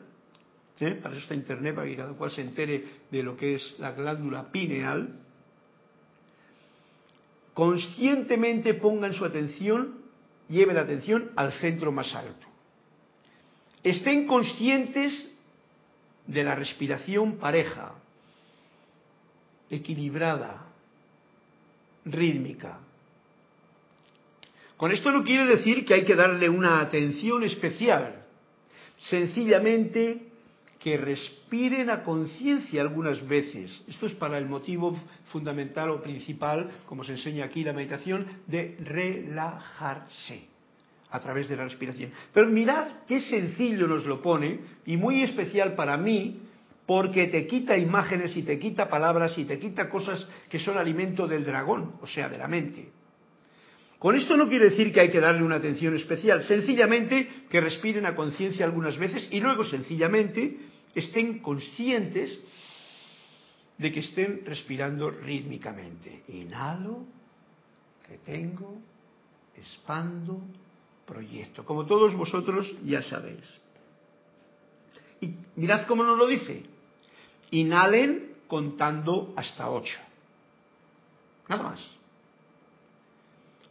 [0.79, 0.99] ¿eh?
[1.01, 3.91] para eso está Internet, para que cada cual se entere de lo que es la
[3.91, 5.19] glándula pineal,
[7.53, 10.01] conscientemente pongan su atención,
[10.49, 12.47] lleven la atención al centro más alto.
[13.83, 15.37] Estén conscientes
[16.27, 17.93] de la respiración pareja,
[19.71, 20.67] equilibrada,
[22.05, 22.79] rítmica.
[24.77, 28.25] Con esto no quiere decir que hay que darle una atención especial.
[28.97, 30.27] Sencillamente
[30.79, 33.83] que respiren a conciencia algunas veces.
[33.87, 34.99] Esto es para el motivo
[35.31, 40.47] fundamental o principal, como se enseña aquí la meditación, de relajarse
[41.11, 42.11] a través de la respiración.
[42.33, 46.40] Pero mirad qué sencillo nos lo pone y muy especial para mí,
[46.91, 51.25] porque te quita imágenes y te quita palabras y te quita cosas que son alimento
[51.25, 52.91] del dragón, o sea, de la mente.
[53.97, 58.05] Con esto no quiere decir que hay que darle una atención especial, sencillamente que respiren
[58.05, 60.57] a conciencia algunas veces y luego sencillamente
[60.93, 62.37] estén conscientes
[63.77, 66.23] de que estén respirando rítmicamente.
[66.27, 67.05] Inhalo,
[68.09, 68.81] retengo,
[69.55, 70.41] expando,
[71.07, 73.47] proyecto, como todos vosotros ya sabéis.
[75.21, 76.80] Y mirad cómo nos lo dice.
[77.51, 79.99] Inhalen contando hasta ocho.
[81.47, 82.01] Nada más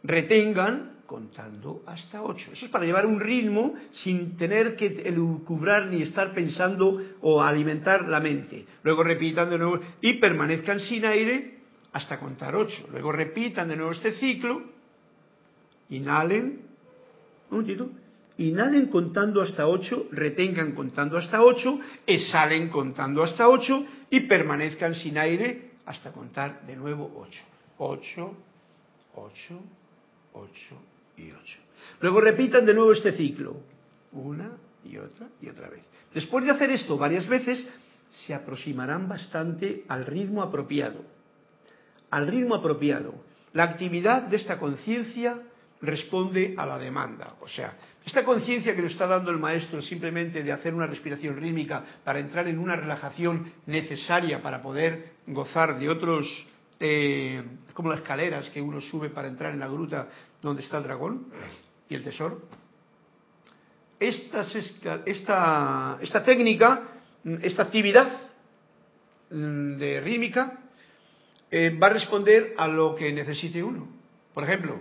[0.03, 2.51] retengan contando hasta ocho.
[2.51, 8.07] Eso es para llevar un ritmo sin tener que elucubrar ni estar pensando o alimentar
[8.07, 8.65] la mente.
[8.83, 11.59] Luego repitan de nuevo y permanezcan sin aire
[11.91, 12.87] hasta contar ocho.
[12.91, 14.61] Luego repitan de nuevo este ciclo.
[15.89, 16.61] Inhalen.
[17.49, 17.89] Un momentito.
[18.41, 25.17] Inhalen contando hasta ocho, retengan contando hasta ocho, exhalen contando hasta ocho y permanezcan sin
[25.17, 27.43] aire hasta contar de nuevo ocho.
[27.77, 28.35] Ocho,
[29.15, 29.61] ocho,
[30.33, 30.51] 8
[31.17, 31.59] y 8.
[32.01, 33.57] Luego repitan de nuevo este ciclo,
[34.11, 34.51] una
[34.83, 35.83] y otra y otra vez.
[36.13, 37.67] Después de hacer esto varias veces,
[38.25, 41.03] se aproximarán bastante al ritmo apropiado.
[42.09, 43.13] Al ritmo apropiado.
[43.53, 45.41] La actividad de esta conciencia
[45.81, 47.35] responde a la demanda.
[47.41, 47.75] O sea,
[48.05, 52.19] esta conciencia que nos está dando el maestro simplemente de hacer una respiración rítmica para
[52.19, 56.47] entrar en una relajación necesaria para poder gozar de otros,
[56.79, 60.07] eh, como las escaleras que uno sube para entrar en la gruta
[60.41, 61.27] donde está el dragón
[61.89, 62.41] y el tesoro.
[63.99, 64.47] Esta,
[65.05, 66.81] esta, técnica,
[67.23, 68.11] esta actividad
[69.29, 70.57] mm, de rítmica,
[71.51, 73.87] eh, va a responder a lo que necesite uno.
[74.33, 74.79] Por ejemplo,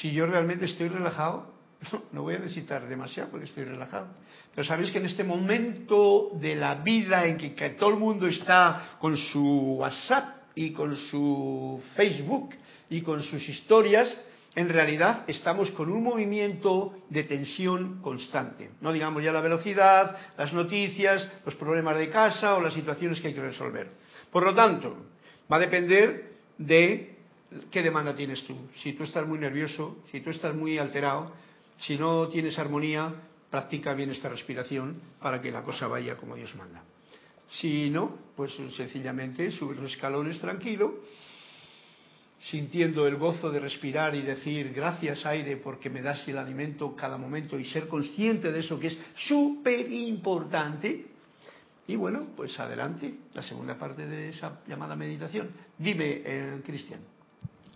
[0.00, 1.52] si yo realmente estoy relajado,
[2.12, 4.08] no voy a necesitar demasiado porque estoy relajado.
[4.54, 8.96] Pero sabéis que en este momento de la vida en que, todo el mundo está
[8.98, 12.54] con su WhatsApp y con su Facebook
[12.90, 14.14] y con sus historias,
[14.54, 18.70] en realidad estamos con un movimiento de tensión constante.
[18.82, 23.28] No digamos ya la velocidad, las noticias, los problemas de casa o las situaciones que
[23.28, 23.88] hay que resolver.
[24.30, 24.94] Por lo tanto,
[25.50, 27.11] va a depender de
[27.70, 28.56] qué demanda tienes tú.
[28.82, 31.32] Si tú estás muy nervioso, si tú estás muy alterado,
[31.80, 33.12] si no tienes armonía,
[33.50, 36.82] practica bien esta respiración para que la cosa vaya como Dios manda.
[37.50, 41.00] Si no, pues sencillamente subes los escalones tranquilo,
[42.40, 47.18] sintiendo el gozo de respirar y decir gracias aire porque me das el alimento cada
[47.18, 51.06] momento y ser consciente de eso que es súper importante.
[51.86, 55.50] Y bueno, pues adelante, la segunda parte de esa llamada meditación.
[55.76, 57.00] Dime, eh, Cristian.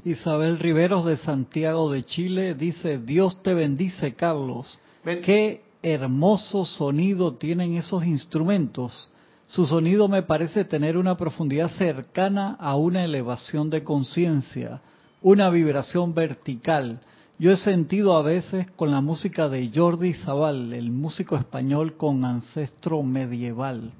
[0.06, 4.78] Isabel Riveros de Santiago de Chile dice, Dios te bendice, Carlos.
[5.02, 9.10] Qué hermoso sonido tienen esos instrumentos.
[9.48, 14.80] Su sonido me parece tener una profundidad cercana a una elevación de conciencia,
[15.22, 17.00] una vibración vertical.
[17.40, 22.24] Yo he sentido a veces con la música de Jordi Zabal, el músico español con
[22.24, 23.92] ancestro medieval.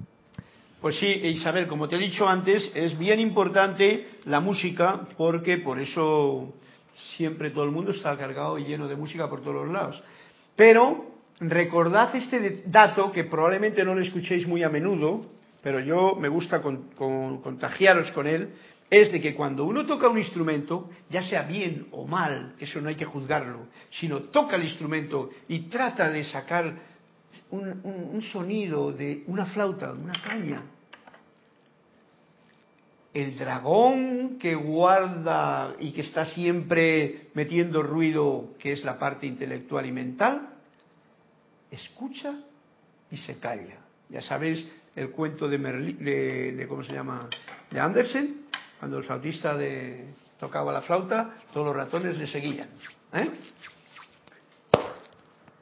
[0.81, 5.79] Pues sí, Isabel, como te he dicho antes, es bien importante la música porque por
[5.79, 6.53] eso
[7.15, 10.03] siempre todo el mundo está cargado y lleno de música por todos los lados.
[10.55, 11.05] Pero
[11.39, 15.25] recordad este dato que probablemente no lo escuchéis muy a menudo,
[15.63, 18.53] pero yo me gusta contagiaros con él,
[18.91, 22.89] es de que cuando uno toca un instrumento, ya sea bien o mal, eso no
[22.89, 26.96] hay que juzgarlo, sino toca el instrumento y trata de sacar
[27.51, 30.63] un, sonido de una flauta, una caña.
[33.13, 39.85] El dragón que guarda y que está siempre metiendo ruido, que es la parte intelectual
[39.85, 40.49] y mental,
[41.71, 42.35] escucha
[43.09, 43.79] y se calla.
[44.09, 47.29] Ya sabéis el cuento de, de, ¿cómo se llama?
[47.71, 48.47] De Andersen,
[48.79, 49.57] cuando el flautista
[50.39, 52.69] tocaba la flauta, todos los ratones le seguían.
[53.13, 53.29] ¿eh?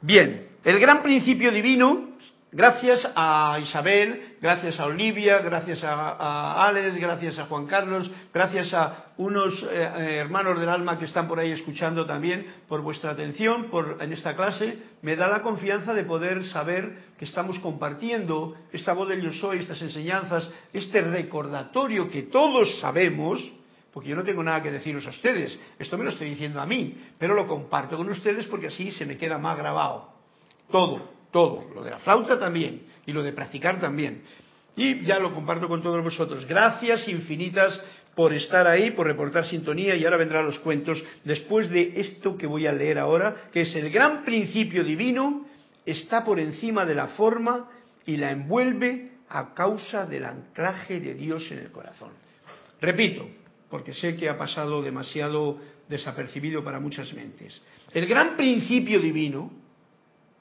[0.00, 2.16] Bien, el gran principio divino,
[2.50, 9.12] gracias a Isabel, gracias a Olivia, gracias a, Alex, gracias a Juan Carlos, gracias a
[9.16, 13.68] unos eh, eh, hermanos del alma que están por ahí escuchando también, por vuestra atención
[14.00, 19.08] en esta clase, me da la confianza de poder saber que estamos compartiendo esta voz
[19.08, 23.40] del yo soy, estas enseñanzas, este recordatorio que todos sabemos,
[23.94, 26.66] porque yo no tengo nada que deciros a ustedes, esto me lo estoy diciendo a
[26.66, 30.15] mí, pero lo comparto con ustedes porque así se me queda más grabado.
[30.70, 31.68] Todo, todo.
[31.74, 34.22] Lo de la flauta también y lo de practicar también.
[34.76, 36.44] Y ya lo comparto con todos vosotros.
[36.46, 37.80] Gracias infinitas
[38.14, 42.46] por estar ahí, por reportar sintonía y ahora vendrán los cuentos después de esto que
[42.46, 45.46] voy a leer ahora, que es el gran principio divino,
[45.84, 47.68] está por encima de la forma
[48.06, 52.10] y la envuelve a causa del anclaje de Dios en el corazón.
[52.80, 53.28] Repito,
[53.68, 55.58] porque sé que ha pasado demasiado
[55.88, 57.60] desapercibido para muchas mentes.
[57.92, 59.52] El gran principio divino,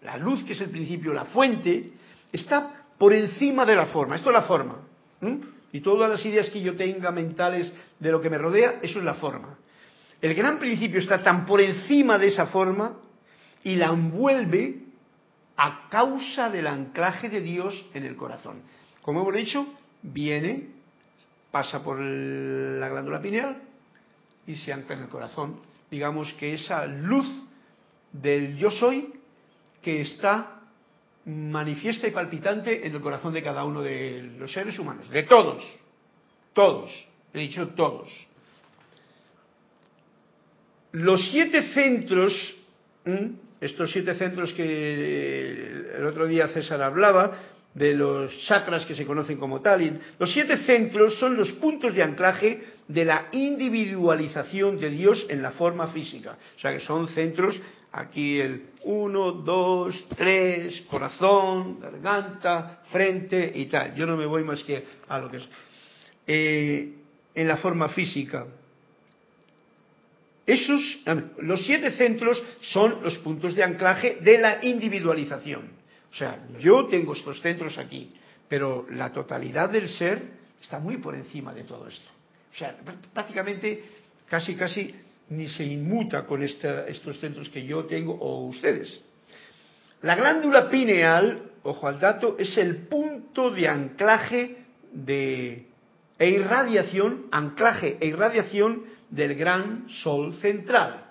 [0.06, 1.92] la luz que es el principio, la fuente,
[2.32, 4.16] está por encima de la forma.
[4.16, 4.78] Esto es la forma.
[5.72, 9.06] Y todas las ideas que yo tenga mentales de lo que me rodea, eso es
[9.06, 9.58] la forma.
[10.22, 12.98] El gran principio está tan por encima de esa forma
[13.64, 14.84] y la envuelve
[15.58, 18.62] a causa del anclaje de Dios en el corazón.
[19.02, 19.68] Como hemos dicho,
[20.02, 20.68] viene,
[21.52, 23.62] pasa por la glándula pineal
[24.48, 25.60] y se ancla en el corazón.
[25.90, 27.28] Digamos que esa luz
[28.12, 29.15] del yo soy
[29.86, 30.62] que está
[31.26, 35.64] manifiesta y palpitante en el corazón de cada uno de los seres humanos, de todos,
[36.54, 36.90] todos,
[37.32, 38.10] he dicho todos.
[40.92, 42.34] Los siete centros,
[43.62, 47.38] estos siete centros que el otro día César hablaba,
[47.76, 52.02] de los chakras que se conocen como tal, los siete centros son los puntos de
[52.02, 56.38] anclaje de la individualización de Dios en la forma física.
[56.56, 57.60] O sea que son centros
[57.98, 63.96] Aquí el 1, 2, 3, corazón, garganta, frente y tal.
[63.96, 65.48] Yo no me voy más que a lo que es.
[66.28, 66.94] Eh,
[67.34, 68.48] en la forma física.
[70.46, 71.04] esos,
[71.38, 75.70] los siete centros son los puntos de anclaje de la individualización.
[76.12, 78.14] O sea, yo tengo estos centros aquí,
[78.50, 80.22] pero la totalidad del ser
[80.62, 82.10] está muy por encima de todo esto.
[82.54, 82.76] O sea,
[83.14, 83.84] prácticamente
[84.28, 84.94] casi, casi
[85.30, 89.02] ni se inmuta con estos centros que yo tengo o ustedes.
[90.02, 94.58] La glándula pineal, ojo al dato, es el punto de anclaje
[94.92, 95.68] de,
[96.20, 101.06] e irradiación, anclaje e irradiación del gran sol central.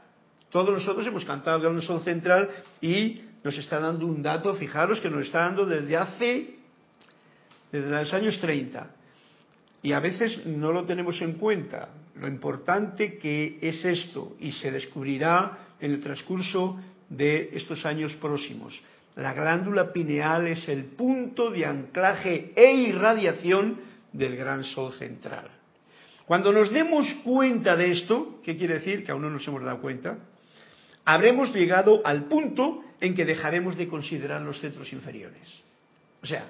[0.51, 2.51] Todos nosotros hemos cantado el gran sol central
[2.81, 6.55] y nos está dando un dato, fijaros que nos está dando desde hace,
[7.73, 8.87] desde los años 30.
[9.83, 14.71] Y a veces no lo tenemos en cuenta, lo importante que es esto y se
[14.71, 18.81] descubrirá en el transcurso de estos años próximos.
[19.17, 23.79] La glándula pineal es el punto de anclaje e irradiación
[24.13, 25.51] del gran sol central.
[26.27, 29.05] Cuando nos demos cuenta de esto, ¿qué quiere decir?
[29.05, 30.19] Que aún no nos hemos dado cuenta,
[31.05, 35.43] habremos llegado al punto en que dejaremos de considerar los centros inferiores.
[36.23, 36.49] O sea,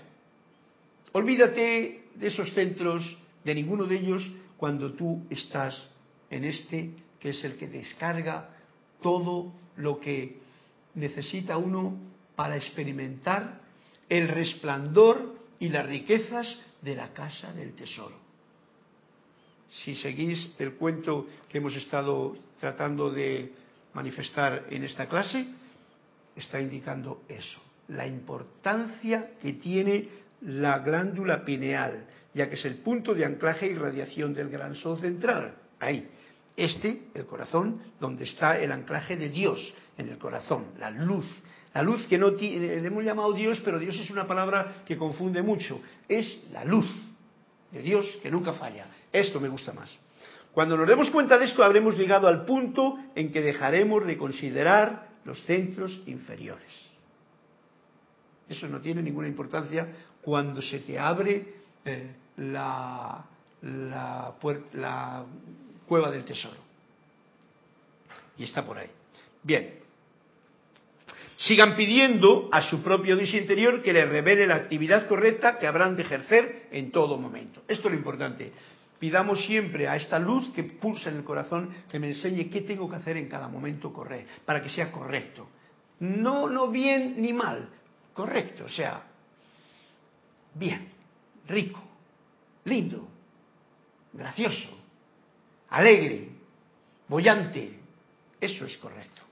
[1.12, 5.88] olvídate de esos centros, de ninguno de ellos, cuando tú estás
[6.30, 6.90] en este,
[7.20, 8.50] que es el que descarga
[9.02, 10.38] todo lo que
[10.94, 11.96] necesita uno
[12.36, 13.60] para experimentar
[14.08, 18.16] el resplandor y las riquezas de la casa del tesoro.
[19.68, 23.52] Si seguís el cuento que hemos estado tratando de
[23.94, 25.46] manifestar en esta clase,
[26.36, 30.08] está indicando eso, la importancia que tiene
[30.42, 34.98] la glándula pineal, ya que es el punto de anclaje y radiación del gran sol
[34.98, 35.54] central.
[35.80, 36.08] Ahí.
[36.56, 41.26] Este, el corazón, donde está el anclaje de Dios, en el corazón, la luz.
[41.72, 44.96] La luz que no tiene, le hemos llamado Dios, pero Dios es una palabra que
[44.96, 45.80] confunde mucho.
[46.08, 46.86] Es la luz
[47.72, 48.86] de Dios que nunca falla.
[49.12, 49.90] Esto me gusta más.
[50.52, 55.08] Cuando nos demos cuenta de esto, habremos llegado al punto en que dejaremos de considerar
[55.24, 56.70] los centros inferiores.
[58.48, 59.88] Eso no tiene ninguna importancia
[60.22, 61.54] cuando se te abre
[61.84, 63.24] eh, la,
[63.62, 64.34] la,
[64.72, 65.24] la
[65.86, 66.56] cueva del tesoro.
[68.36, 68.90] Y está por ahí.
[69.42, 69.80] Bien.
[71.36, 75.96] Sigan pidiendo a su propio Dios interior que les revele la actividad correcta que habrán
[75.96, 77.62] de ejercer en todo momento.
[77.68, 78.52] Esto es lo importante.
[78.98, 82.88] Pidamos siempre a esta luz que pulsa en el corazón que me enseñe qué tengo
[82.88, 85.46] que hacer en cada momento correcto, para que sea correcto.
[86.00, 87.68] No, no bien ni mal,
[88.14, 89.02] correcto, o sea,
[90.54, 90.88] bien,
[91.46, 91.82] rico,
[92.64, 93.08] lindo,
[94.12, 94.78] gracioso,
[95.70, 96.28] alegre,
[97.08, 97.78] bollante.
[98.40, 99.22] Eso es correcto.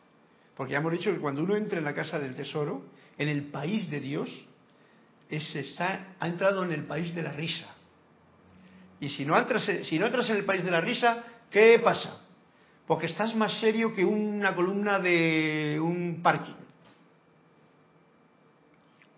[0.57, 2.83] Porque ya hemos dicho que cuando uno entra en la casa del tesoro,
[3.19, 4.31] en el país de Dios,
[5.29, 7.67] está, ha entrado en el país de la risa.
[9.01, 9.35] Y si no,
[9.85, 12.21] si no entras en el país de la risa, ¿qué pasa?
[12.87, 16.55] Porque estás más serio que una columna de un parking.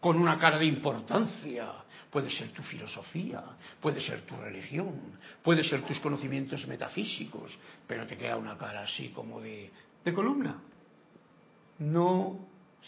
[0.01, 1.84] Con una cara de importancia,
[2.15, 3.43] puede ser tu filosofía,
[3.81, 7.51] puede ser tu religión, puede ser tus conocimientos metafísicos,
[7.89, 9.69] pero te queda una cara así como de,
[10.05, 10.63] de columna.
[11.81, 12.39] No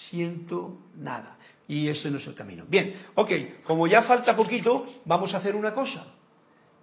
[0.09, 1.39] siento nada.
[1.67, 2.67] Y ese no es el camino.
[2.69, 6.07] Bien, ok, como ya falta poquito, vamos a hacer una cosa.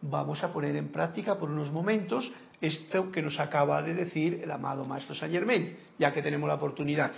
[0.01, 2.29] Vamos a poner en práctica por unos momentos
[2.59, 6.55] esto que nos acaba de decir el amado Maestro Saint Germain, ya que tenemos la
[6.55, 7.13] oportunidad.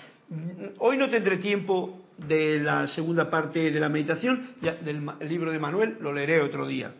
[0.77, 5.97] Hoy no tendré tiempo de la segunda parte de la meditación, del libro de Manuel,
[5.99, 6.93] lo leeré otro día.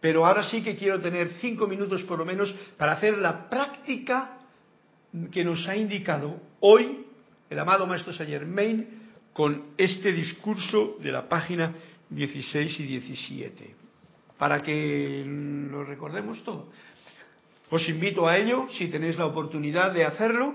[0.00, 4.38] Pero ahora sí que quiero tener cinco minutos por lo menos para hacer la práctica
[5.32, 7.06] que nos ha indicado hoy
[7.48, 8.86] el amado Maestro Saint Germain
[9.32, 11.72] con este discurso de la página
[12.10, 13.74] 16 y 17,
[14.38, 16.68] para que lo recordemos todo.
[17.70, 20.54] Os invito a ello, si tenéis la oportunidad de hacerlo,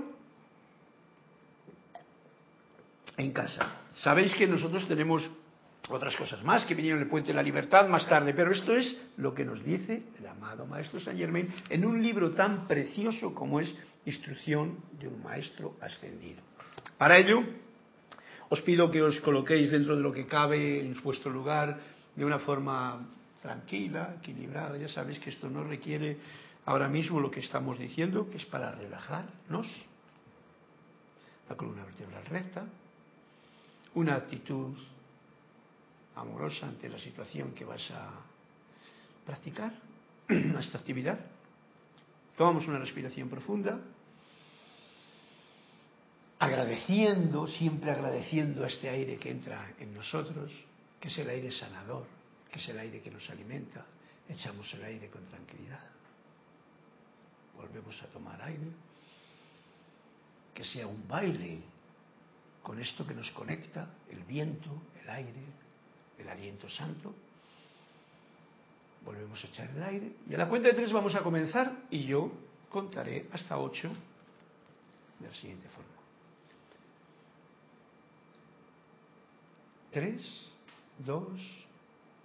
[3.17, 3.78] en casa.
[4.01, 5.29] Sabéis que nosotros tenemos
[5.89, 8.73] otras cosas más que vinieron en el Puente de la Libertad más tarde, pero esto
[8.73, 13.33] es lo que nos dice el amado Maestro Saint Germain en un libro tan precioso
[13.33, 13.73] como es
[14.05, 16.41] Instrucción de un Maestro Ascendido.
[16.97, 17.43] Para ello,
[18.49, 21.79] os pido que os coloquéis dentro de lo que cabe en vuestro lugar
[22.15, 23.05] de una forma
[23.41, 24.77] tranquila, equilibrada.
[24.77, 26.17] Ya sabéis que esto no requiere
[26.65, 29.67] ahora mismo lo que estamos diciendo, que es para relajarnos.
[31.49, 32.63] La columna vertebral recta,
[33.99, 34.77] una actitud
[36.15, 38.11] amorosa ante la situación que vas a
[39.25, 39.73] practicar,
[40.27, 41.19] esta actividad.
[42.37, 43.77] Tomamos una respiración profunda,
[46.39, 50.49] agradeciendo, siempre agradeciendo a este aire que entra en nosotros,
[51.01, 52.07] que es el aire sanador,
[52.49, 53.85] que es el aire que nos alimenta.
[54.29, 55.83] Echamos el aire con tranquilidad.
[57.57, 58.71] Volvemos a tomar aire
[60.53, 61.59] que sea un baile
[62.69, 64.69] con esto que nos conecta, el viento,
[65.01, 65.43] el aire,
[66.19, 67.15] el aliento santo.
[69.03, 72.05] Volvemos a echar el aire y a la cuenta de tres vamos a comenzar y
[72.05, 72.31] yo
[72.69, 73.89] contaré hasta ocho
[75.17, 75.89] de la siguiente forma.
[79.91, 80.51] Tres,
[80.99, 81.41] dos,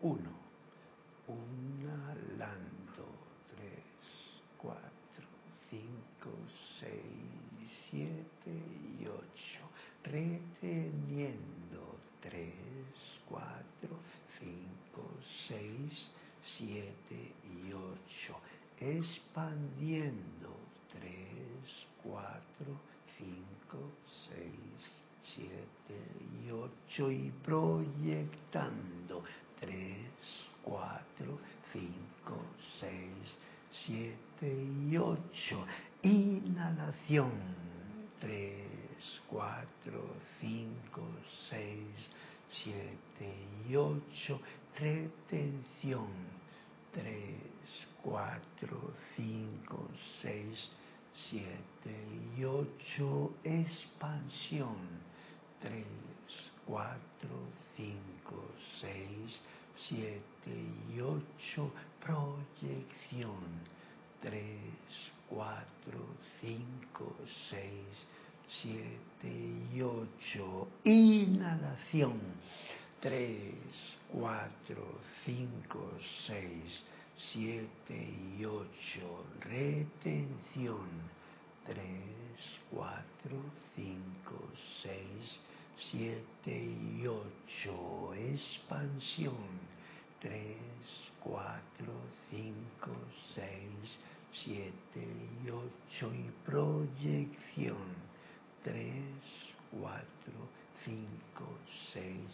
[0.02, 0.30] uno.
[1.26, 3.06] Unalando.
[3.48, 3.82] Tres,
[4.58, 5.26] cuatro,
[5.70, 6.32] cinco,
[6.78, 8.23] seis, siete
[16.58, 18.36] 7 y 8,
[18.80, 20.56] expandiendo
[20.92, 21.04] 3,
[22.02, 22.34] 4,
[23.18, 23.78] 5,
[24.28, 24.44] 6,
[25.34, 25.54] 7
[26.44, 29.24] y 8 y proyectando
[29.60, 29.72] 3,
[30.62, 31.38] 4,
[31.72, 31.92] 5,
[32.80, 32.92] 6,
[33.86, 34.14] 7
[34.90, 35.66] y 8.
[36.02, 37.32] Inhalación
[38.20, 39.64] 3, 4,
[40.40, 41.02] 5,
[41.50, 41.78] 6,
[42.62, 42.88] 7
[43.68, 44.40] y 8.
[44.78, 46.43] Retención
[46.94, 49.88] Tres, cuatro, cinco,
[50.22, 50.70] seis,
[51.28, 51.94] siete
[52.38, 53.32] y ocho.
[53.42, 54.76] Expansión.
[55.60, 55.84] Tres,
[56.66, 59.40] cuatro, cinco, seis,
[59.88, 60.20] siete
[60.94, 61.70] y ocho,
[62.00, 63.36] proyección,
[64.20, 64.60] tres,
[65.28, 66.00] cuatro,
[66.40, 67.14] cinco,
[67.50, 67.86] seis,
[68.62, 69.28] siete
[69.74, 72.20] y ocho, inhalación,
[73.04, 73.52] tres,
[74.10, 74.82] cuatro,
[75.26, 75.90] cinco,
[76.26, 76.82] seis,
[77.18, 77.94] siete
[78.38, 80.88] y ocho, retención,
[81.66, 82.40] tres,
[82.70, 83.36] cuatro,
[83.76, 84.48] cinco,
[84.82, 85.38] seis,
[85.90, 89.36] siete y ocho, expansión,
[90.18, 90.56] tres,
[91.22, 91.92] cuatro,
[92.30, 92.90] cinco,
[93.34, 93.98] seis,
[94.32, 95.06] siete
[95.44, 97.84] y ocho y proyección,
[98.62, 99.04] tres,
[99.70, 100.48] cuatro,
[100.86, 101.58] cinco,
[101.92, 102.30] seis,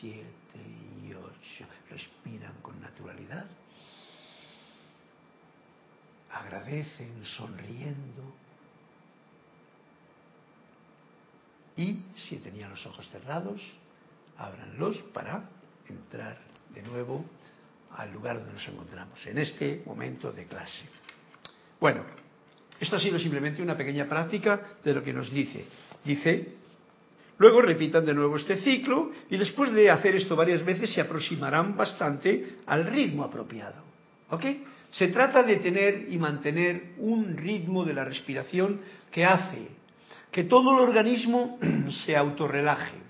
[0.00, 0.58] siete
[1.04, 1.66] y ocho.
[1.90, 3.46] Respiran con naturalidad.
[6.30, 8.34] Agradecen sonriendo.
[11.76, 13.62] Y si tenían los ojos cerrados,
[14.36, 15.48] ábranlos para
[15.88, 16.38] entrar
[16.74, 17.24] de nuevo
[17.96, 20.84] al lugar donde nos encontramos, en este momento de clase.
[21.78, 22.04] Bueno,
[22.80, 25.66] esto ha sido simplemente una pequeña práctica de lo que nos dice.
[26.04, 26.56] Dice,
[27.38, 31.76] luego repitan de nuevo este ciclo y después de hacer esto varias veces se aproximarán
[31.76, 33.82] bastante al ritmo apropiado.
[34.30, 34.44] ¿Ok?
[34.92, 38.80] Se trata de tener y mantener un ritmo de la respiración
[39.10, 39.68] que hace
[40.30, 41.58] que todo el organismo
[42.04, 43.02] se autorrelaje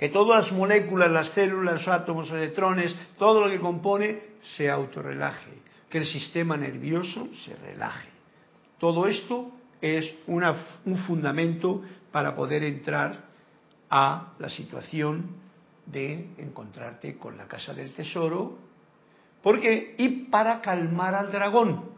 [0.00, 4.22] que todas las moléculas, las células, los átomos, los electrones, todo lo que compone
[4.56, 5.52] se autorrelaje,
[5.90, 8.08] que el sistema nervioso se relaje.
[8.78, 13.24] Todo esto es un fundamento para poder entrar
[13.88, 15.36] a la situación
[15.86, 18.58] de encontrarte con la casa del tesoro,
[19.42, 21.90] porque y para calmar al dragón,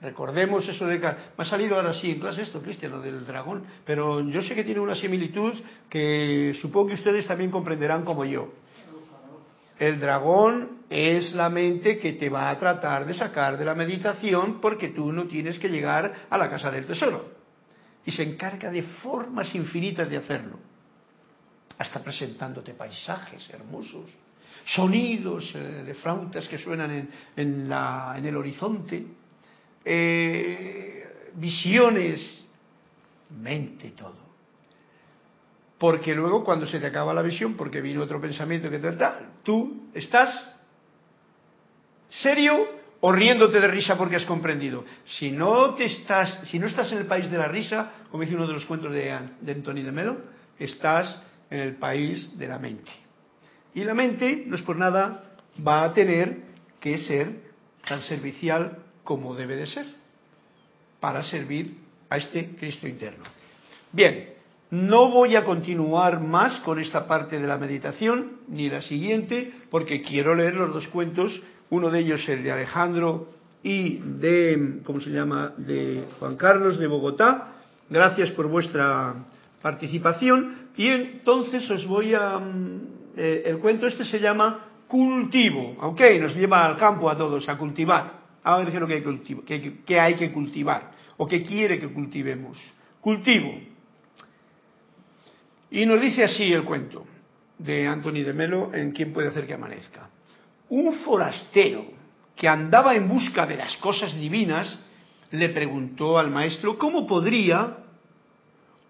[0.00, 3.64] Recordemos eso de me ha salido ahora sí en clase esto, Cristian, lo del dragón,
[3.84, 5.54] pero yo sé que tiene una similitud
[5.90, 8.52] que supongo que ustedes también comprenderán como yo.
[9.78, 14.60] El dragón es la mente que te va a tratar de sacar de la meditación
[14.60, 17.36] porque tú no tienes que llegar a la casa del tesoro.
[18.04, 20.58] Y se encarga de formas infinitas de hacerlo.
[21.78, 24.10] Hasta presentándote paisajes hermosos,
[24.64, 27.72] sonidos eh, de flautas que suenan en,
[28.26, 29.06] el horizonte
[29.84, 32.46] eh, visiones,
[33.30, 34.27] mente todo.
[35.78, 39.20] Porque luego cuando se te acaba la visión, porque viene otro pensamiento que te da,
[39.44, 40.56] tú estás
[42.08, 44.84] serio o riéndote de risa porque has comprendido.
[45.06, 48.34] Si no te estás, si no estás en el país de la risa, como dice
[48.34, 50.16] uno de los cuentos de, de Anthony de Melo,
[50.58, 52.90] estás en el país de la mente.
[53.74, 55.24] Y la mente, no es por nada,
[55.66, 56.38] va a tener
[56.80, 57.48] que ser
[57.86, 59.86] tan servicial como debe de ser,
[61.00, 61.78] para servir
[62.10, 63.24] a este Cristo interno.
[63.92, 64.34] Bien,
[64.70, 70.02] no voy a continuar más con esta parte de la meditación, ni la siguiente, porque
[70.02, 73.28] quiero leer los dos cuentos, uno de ellos el de Alejandro
[73.62, 77.54] y de, ¿cómo se llama?, de Juan Carlos de Bogotá.
[77.90, 79.14] Gracias por vuestra
[79.62, 80.68] participación.
[80.76, 82.38] Y entonces os voy a...
[82.38, 87.48] Mm, eh, el cuento este se llama Cultivo, ok, nos lleva al campo a todos
[87.48, 89.02] a cultivar a ver qué
[89.44, 92.58] que hay que, hay que cultivar o que quiere que cultivemos.
[93.00, 93.52] Cultivo.
[95.70, 97.06] Y nos dice así el cuento
[97.58, 100.08] de Anthony de Melo en Quién puede hacer que amanezca.
[100.68, 101.84] Un forastero
[102.36, 104.78] que andaba en busca de las cosas divinas
[105.30, 107.78] le preguntó al maestro cómo podría,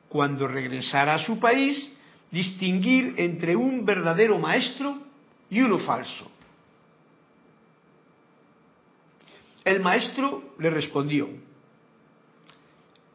[0.08, 1.92] cuando regresara a su país,
[2.30, 4.98] distinguir entre un verdadero maestro
[5.50, 6.30] y uno falso.
[9.64, 11.28] El maestro le respondió,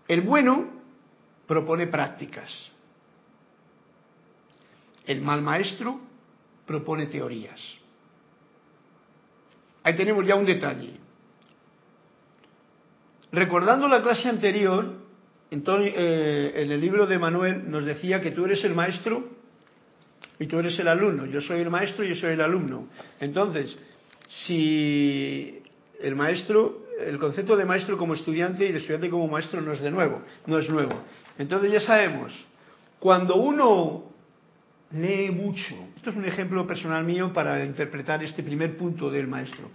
[0.07, 0.67] el bueno
[1.47, 2.72] propone prácticas,
[5.05, 5.99] el mal maestro
[6.65, 7.59] propone teorías.
[9.83, 10.93] Ahí tenemos ya un detalle.
[13.31, 14.93] Recordando la clase anterior,
[15.51, 19.27] eh, en el libro de Manuel nos decía que tú eres el maestro
[20.39, 21.25] y tú eres el alumno.
[21.25, 22.87] Yo soy el maestro y yo soy el alumno.
[23.19, 23.77] Entonces,
[24.45, 25.61] si
[25.99, 29.81] el maestro, el concepto de maestro como estudiante y de estudiante como maestro no es
[29.81, 30.93] de nuevo, no es nuevo.
[31.37, 32.31] Entonces ya sabemos,
[32.99, 34.12] cuando uno
[34.93, 39.69] lee mucho, esto es un ejemplo personal mío para interpretar este primer punto del maestro,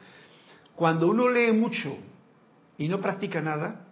[0.75, 1.99] cuando uno lee mucho
[2.77, 3.85] y no practica nada,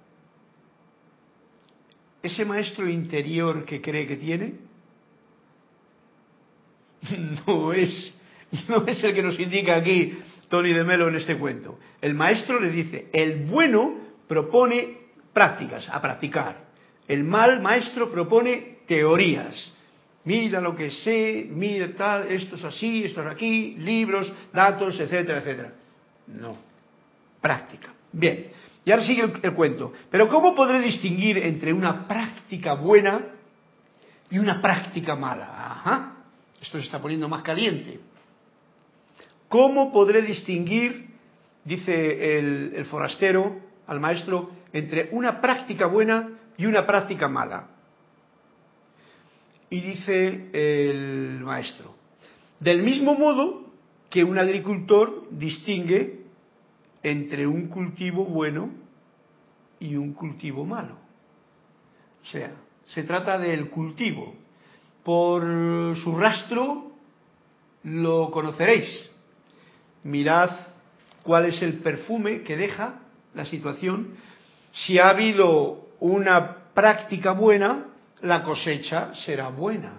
[2.22, 4.54] ese maestro interior que cree que tiene
[7.46, 8.14] no es,
[8.68, 10.18] no es el que nos indica aquí
[10.48, 11.78] Tony de Melo en este cuento.
[12.00, 13.94] El maestro le dice, el bueno
[14.28, 14.98] propone
[15.32, 16.66] prácticas, a practicar.
[17.08, 19.72] El mal maestro propone teorías.
[20.26, 25.38] Mira lo que sé, mira tal, esto es así, esto es aquí, libros, datos, etcétera,
[25.38, 25.72] etcétera.
[26.26, 26.56] No,
[27.40, 27.94] práctica.
[28.10, 28.48] Bien,
[28.84, 29.92] y ahora sigue el, cuento.
[30.10, 33.20] Pero ¿cómo podré distinguir entre una práctica buena
[34.28, 35.44] y una práctica mala?
[35.44, 36.16] Ajá,
[36.60, 38.00] esto se está poniendo más caliente.
[39.48, 41.06] ¿Cómo podré distinguir,
[41.64, 47.75] dice el, forastero al maestro, entre una práctica buena y una práctica mala?
[49.68, 51.94] Y dice el maestro,
[52.60, 53.66] del mismo modo
[54.10, 56.20] que un agricultor distingue
[57.02, 58.70] entre un cultivo bueno
[59.80, 60.96] y un cultivo malo.
[62.22, 62.52] O sea,
[62.86, 64.34] se trata del cultivo.
[65.04, 66.92] Por su rastro
[67.84, 69.10] lo conoceréis.
[70.02, 70.50] Mirad
[71.22, 73.00] cuál es el perfume que deja
[73.34, 74.14] la situación.
[74.72, 77.86] Si ha habido una práctica buena,
[78.22, 79.92] la cosecha será buena.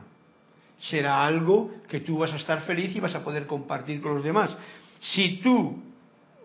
[0.80, 4.24] Será algo que tú vas a estar feliz y vas a poder compartir con los
[4.24, 4.56] demás.
[5.00, 5.82] Si tú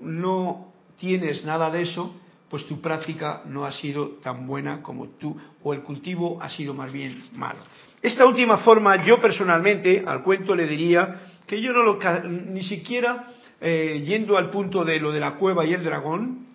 [0.01, 2.15] no tienes nada de eso,
[2.49, 6.75] pues tu práctica no ha sido tan buena como tú, o el cultivo ha sido
[6.75, 7.61] más bien malo.
[8.03, 11.99] Esta última forma, yo personalmente al cuento le diría que yo no lo,
[12.29, 13.27] ni siquiera
[13.61, 16.47] eh, yendo al punto de lo de la cueva y el dragón,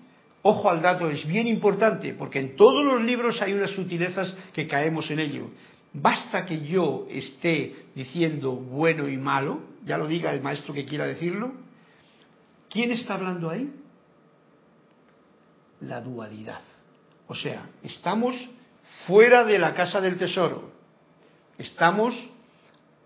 [0.42, 4.68] ojo al dato, es bien importante, porque en todos los libros hay unas sutilezas que
[4.68, 5.50] caemos en ello.
[5.94, 11.08] Basta que yo esté diciendo bueno y malo, ya lo diga el maestro que quiera
[11.08, 11.54] decirlo,
[12.70, 13.74] ¿Quién está hablando ahí?
[15.82, 16.62] La dualidad.
[17.28, 18.36] O sea, estamos
[19.06, 20.72] fuera de la casa del tesoro.
[21.58, 22.14] Estamos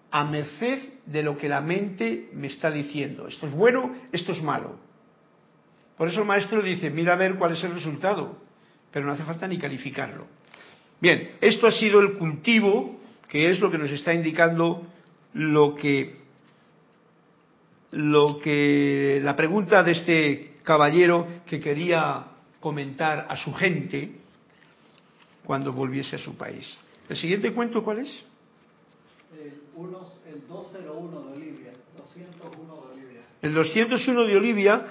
[0.10, 3.28] a merced de lo que la mente me está diciendo.
[3.28, 4.78] Esto es bueno, esto es malo.
[5.98, 8.38] Por eso el maestro dice, mira a ver cuál es el resultado,
[8.92, 10.28] pero no hace falta ni calificarlo.
[11.00, 14.86] Bien, esto ha sido el cultivo, que es lo que nos está indicando
[15.34, 16.22] lo que
[17.92, 22.26] lo que la pregunta de este caballero que quería
[22.60, 24.12] comentar a su gente
[25.44, 26.78] cuando volviese a su país.
[27.10, 28.24] ¿El siguiente cuento cuál es?
[29.38, 29.60] El,
[30.48, 33.22] 201 de Olivia, 201 de Olivia.
[33.42, 34.86] El 201 de Olivia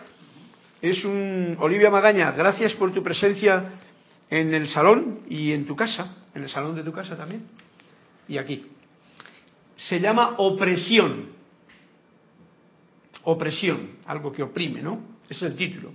[0.82, 3.72] es un Olivia Magaña, gracias por tu presencia
[4.28, 7.42] en el salón y en tu casa, en el salón de tu casa también
[8.28, 8.66] y aquí.
[9.76, 11.40] Se llama opresión
[13.24, 15.18] opresión, algo que oprime, ¿no?
[15.28, 15.92] Es el título.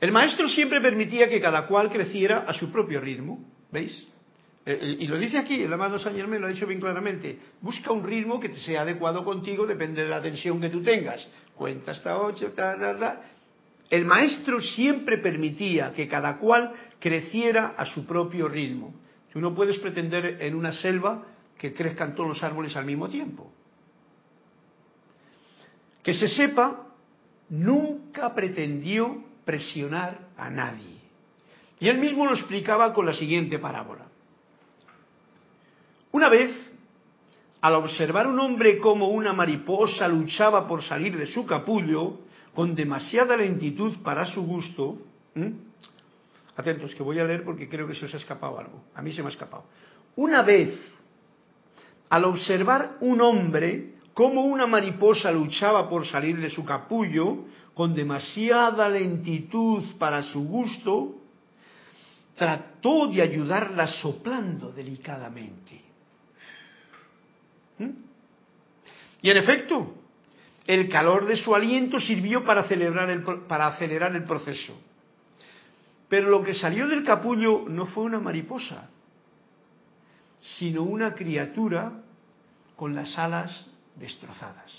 [0.00, 4.06] El maestro siempre permitía que cada cual creciera a su propio ritmo, ¿veis?
[4.64, 7.38] Eh, eh, y lo dice aquí, el amado San Germán lo ha dicho bien claramente.
[7.60, 11.26] Busca un ritmo que te sea adecuado contigo, depende de la tensión que tú tengas.
[11.56, 13.22] Cuenta hasta ocho, ta, ta, ta.
[13.90, 18.94] El maestro siempre permitía que cada cual creciera a su propio ritmo.
[19.32, 21.24] Tú no puedes pretender en una selva
[21.56, 23.50] que crezcan todos los árboles al mismo tiempo.
[26.02, 26.86] Que se sepa,
[27.48, 30.98] nunca pretendió presionar a nadie.
[31.80, 34.06] Y él mismo lo explicaba con la siguiente parábola.
[36.12, 36.50] Una vez,
[37.60, 42.20] al observar un hombre como una mariposa luchaba por salir de su capullo,
[42.58, 44.98] con demasiada lentitud para su gusto,
[46.56, 49.12] atentos que voy a leer porque creo que se os ha escapado algo, a mí
[49.12, 49.62] se me ha escapado.
[50.16, 50.76] Una vez,
[52.10, 57.44] al observar un hombre como una mariposa luchaba por salir de su capullo
[57.74, 61.14] con demasiada lentitud para su gusto,
[62.34, 65.80] trató de ayudarla soplando delicadamente.
[69.22, 69.97] Y en efecto,
[70.68, 74.78] el calor de su aliento sirvió para acelerar, el, para acelerar el proceso.
[76.10, 78.90] Pero lo que salió del capullo no fue una mariposa,
[80.58, 82.02] sino una criatura
[82.76, 83.66] con las alas
[83.96, 84.70] destrozadas.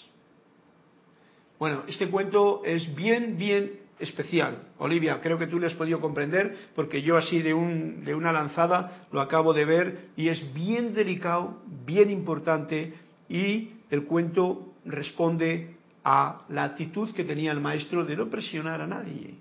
[1.58, 4.68] Bueno, este cuento es bien, bien especial.
[4.78, 8.32] Olivia, creo que tú lo has podido comprender porque yo así de, un, de una
[8.32, 12.94] lanzada lo acabo de ver y es bien delicado, bien importante
[13.28, 15.79] y el cuento responde
[16.12, 19.36] a la actitud que tenía el maestro de no presionar a nadie,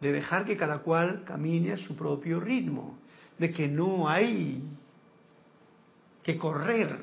[0.00, 2.98] de dejar que cada cual camine a su propio ritmo,
[3.38, 4.64] de que no hay
[6.24, 6.98] que correr,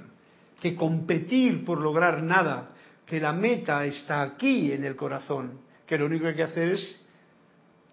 [0.62, 2.72] que competir por lograr nada,
[3.06, 6.68] que la meta está aquí en el corazón, que lo único que hay que hacer
[6.68, 7.08] es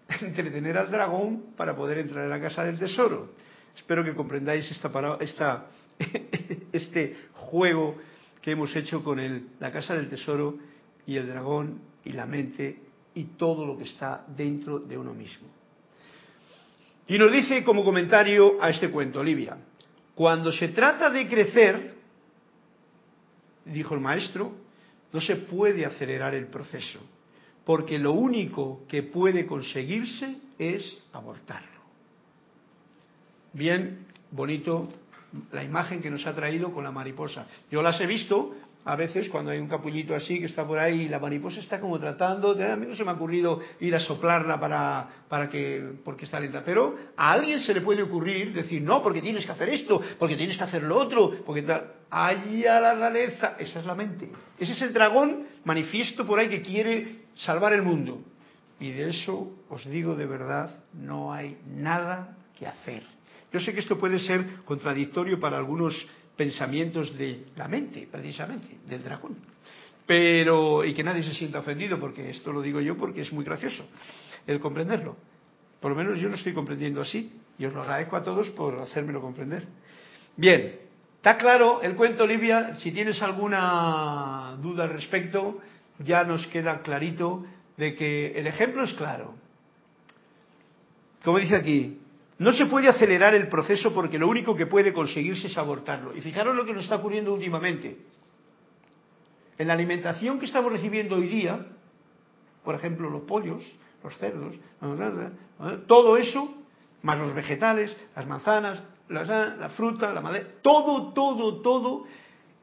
[0.21, 3.31] entretener al dragón para poder entrar en la casa del tesoro.
[3.77, 5.67] Espero que comprendáis esta, esta
[6.73, 7.95] este juego
[8.41, 10.57] que hemos hecho con el, la casa del tesoro
[11.07, 12.79] y el dragón y la mente
[13.15, 15.47] y todo lo que está dentro de uno mismo.
[17.07, 19.57] Y nos dice como comentario a este cuento, Olivia,
[20.13, 21.95] cuando se trata de crecer,
[23.65, 24.51] dijo el maestro,
[25.13, 26.99] no se puede acelerar el proceso,
[27.65, 31.81] porque lo único que puede conseguirse es abortarlo.
[33.53, 34.89] Bien, bonito
[35.51, 37.47] la imagen que nos ha traído con la mariposa.
[37.71, 38.55] Yo las he visto
[38.87, 41.77] a veces cuando hay un capullito así que está por ahí y la mariposa está
[41.81, 45.91] como tratando, a mí no se me ha ocurrido ir a soplarla para, para que,
[46.05, 49.51] porque está lenta, pero a alguien se le puede ocurrir decir, no, porque tienes que
[49.51, 53.85] hacer esto, porque tienes que hacer lo otro, porque tal, allá la rareza, esa es
[53.85, 58.21] la mente, ese es el dragón manifiesto por ahí que quiere salvar el mundo.
[58.79, 63.03] Y de eso os digo de verdad, no hay nada que hacer.
[63.51, 66.07] Yo sé que esto puede ser contradictorio para algunos
[66.37, 69.35] pensamientos de la mente, precisamente, del dragón.
[70.05, 73.43] Pero, y que nadie se sienta ofendido, porque esto lo digo yo porque es muy
[73.43, 73.85] gracioso
[74.45, 75.17] el comprenderlo.
[75.81, 78.79] Por lo menos yo lo estoy comprendiendo así, y os lo agradezco a todos por
[78.79, 79.67] hacérmelo comprender.
[80.37, 80.79] Bien,
[81.17, 82.75] ¿está claro el cuento, Olivia?
[82.75, 85.59] Si tienes alguna duda al respecto,
[85.99, 89.35] ya nos queda clarito de que el ejemplo es claro.
[91.23, 91.99] Como dice aquí,
[92.39, 96.15] no se puede acelerar el proceso porque lo único que puede conseguirse es abortarlo.
[96.15, 97.97] Y fijaros lo que nos está ocurriendo últimamente.
[99.57, 101.65] En la alimentación que estamos recibiendo hoy día,
[102.63, 103.63] por ejemplo, los pollos,
[104.03, 104.55] los cerdos,
[105.87, 106.53] todo eso,
[107.01, 112.05] más los vegetales, las manzanas, la, fruta, la madera, todo, todo, todo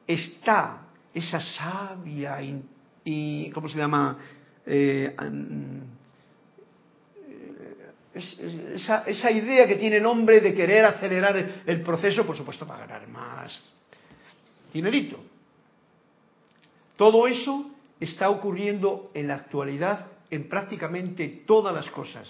[0.07, 2.39] está esa savia
[3.05, 4.19] y, ¿cómo se llama?
[4.67, 5.15] Eh,
[8.15, 11.37] esa, idea que tiene el hombre de querer acelerar
[11.67, 13.61] el, proceso, por supuesto, para ganar más
[14.73, 15.19] dinerito.
[16.97, 22.29] Todo eso está ocurriendo en la actualidad en prácticamente todas las cosas.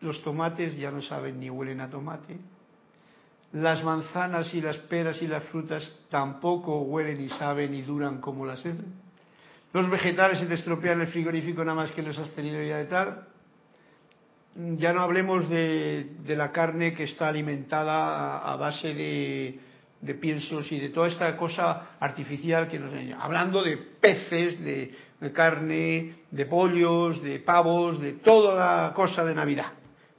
[0.00, 2.38] Los tomates ya no saben ni huelen a tomate.
[3.52, 8.46] Las manzanas y las peras y las frutas tampoco huelen y saben y duran como
[8.46, 8.62] las
[9.72, 12.84] Los vegetales se te estropean el frigorífico nada más que los has tenido ya de
[12.86, 13.27] tal
[14.76, 20.88] ya no hablemos de, la carne que está alimentada a, base de, piensos y de
[20.88, 24.94] toda esta cosa artificial que nos hablando de peces, de,
[25.32, 29.72] carne, de pollos, de pavos, de toda la cosa de Navidad,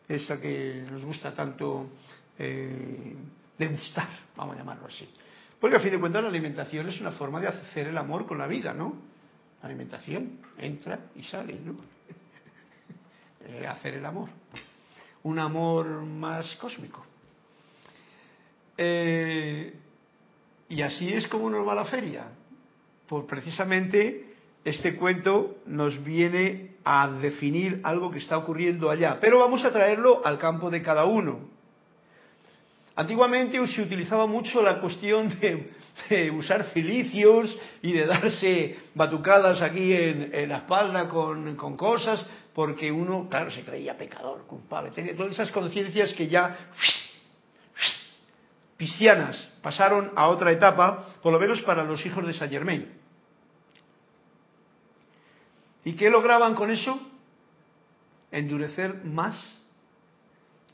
[0.07, 1.89] esa que nos gusta tanto
[2.37, 3.15] eh,
[3.57, 5.07] degustar, vamos a llamarlo así.
[5.59, 8.37] Porque a fin de cuentas la alimentación es una forma de hacer el amor con
[8.37, 8.95] la vida, ¿no?
[9.61, 11.98] La alimentación entra y sale, ¿no?
[13.45, 14.29] Eh, hacer el amor.
[15.23, 17.05] Un amor más cósmico.
[18.77, 19.73] Eh,
[20.69, 22.25] y así es como nos va la feria.
[23.07, 24.33] Pues precisamente
[24.63, 29.17] este cuento nos viene a definir algo que está ocurriendo allá.
[29.19, 31.39] Pero vamos a traerlo al campo de cada uno.
[32.95, 40.49] Antiguamente se utilizaba mucho la cuestión de, usar filicios y de darse batucadas aquí en,
[40.49, 42.25] la espalda con, cosas
[42.59, 46.57] porque uno, claro, se creía pecador, culpable, tenía todas esas conciencias que ya
[48.75, 52.91] piscianas pasaron a otra etapa, por lo menos para los hijos de Saint Germain.
[55.85, 56.99] ¿Y qué lograban con eso?
[58.29, 59.57] Endurecer más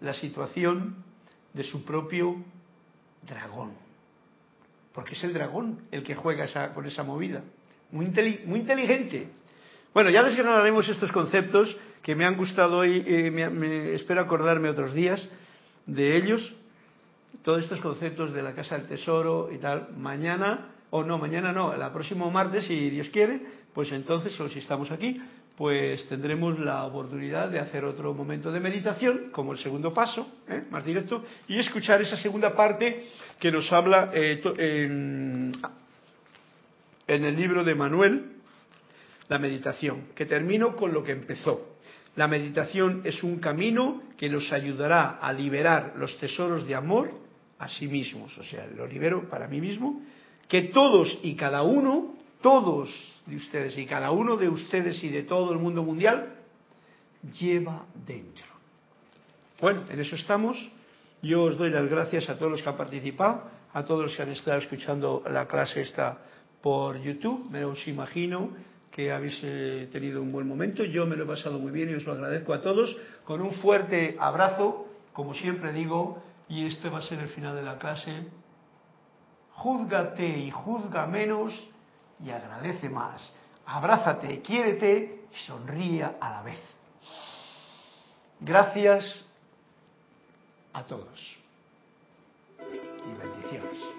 [0.02, 1.04] la situación
[1.54, 2.44] de su propio
[3.22, 3.74] dragón.
[4.92, 7.44] Porque es el dragón el que juega con esa movida.
[7.92, 8.08] Muy,
[8.48, 9.30] muy inteligente
[9.96, 15.26] Bueno, ya desgranaremos estos conceptos que me han gustado hoy, me, espero acordarme otros días
[15.86, 16.54] de ellos,
[17.44, 19.88] todos estos conceptos de la Casa del Tesoro y tal.
[19.98, 23.40] Mañana, o no, mañana no, el próximo martes, si Dios quiere,
[23.74, 25.22] pues entonces, o si estamos aquí,
[25.56, 30.66] pues tendremos la oportunidad de hacer otro momento de meditación, como el segundo paso, ¿eh?
[30.72, 33.06] más directo, y escuchar esa segunda parte
[33.40, 34.42] que nos habla eh,
[37.08, 38.35] en el libro de Manuel,
[39.28, 41.76] la meditación, que termino con lo que empezó.
[42.16, 47.12] La meditación es un camino que nos ayudará a liberar los tesoros de amor
[47.60, 50.02] a sí mismos, o sea, lo libero para mí mismo,
[50.48, 52.90] que todos y cada uno, todos
[53.26, 56.36] de ustedes y cada uno de ustedes y de todo el mundo mundial
[57.40, 58.46] lleva dentro.
[59.60, 60.58] Bueno, en eso estamos.
[61.22, 64.22] Yo os doy las gracias a todos los que han participado, a todos los que
[64.22, 66.20] han estado escuchando la clase esta
[66.62, 67.50] por YouTube.
[67.50, 68.52] Me os imagino
[68.96, 70.86] que habéis eh, tenido un buen momento.
[70.86, 72.96] Yo me lo he pasado muy bien y os lo agradezco a todos.
[73.26, 77.62] Con un fuerte abrazo, como siempre digo, y este va a ser el final de
[77.62, 78.24] la clase.
[79.52, 81.52] Júzgate y juzga menos
[82.24, 83.34] y agradece más.
[83.66, 86.60] Abrázate, quiérete y sonríe a la vez.
[88.40, 89.26] Gracias
[90.72, 91.38] a todos
[92.62, 93.95] y bendiciones.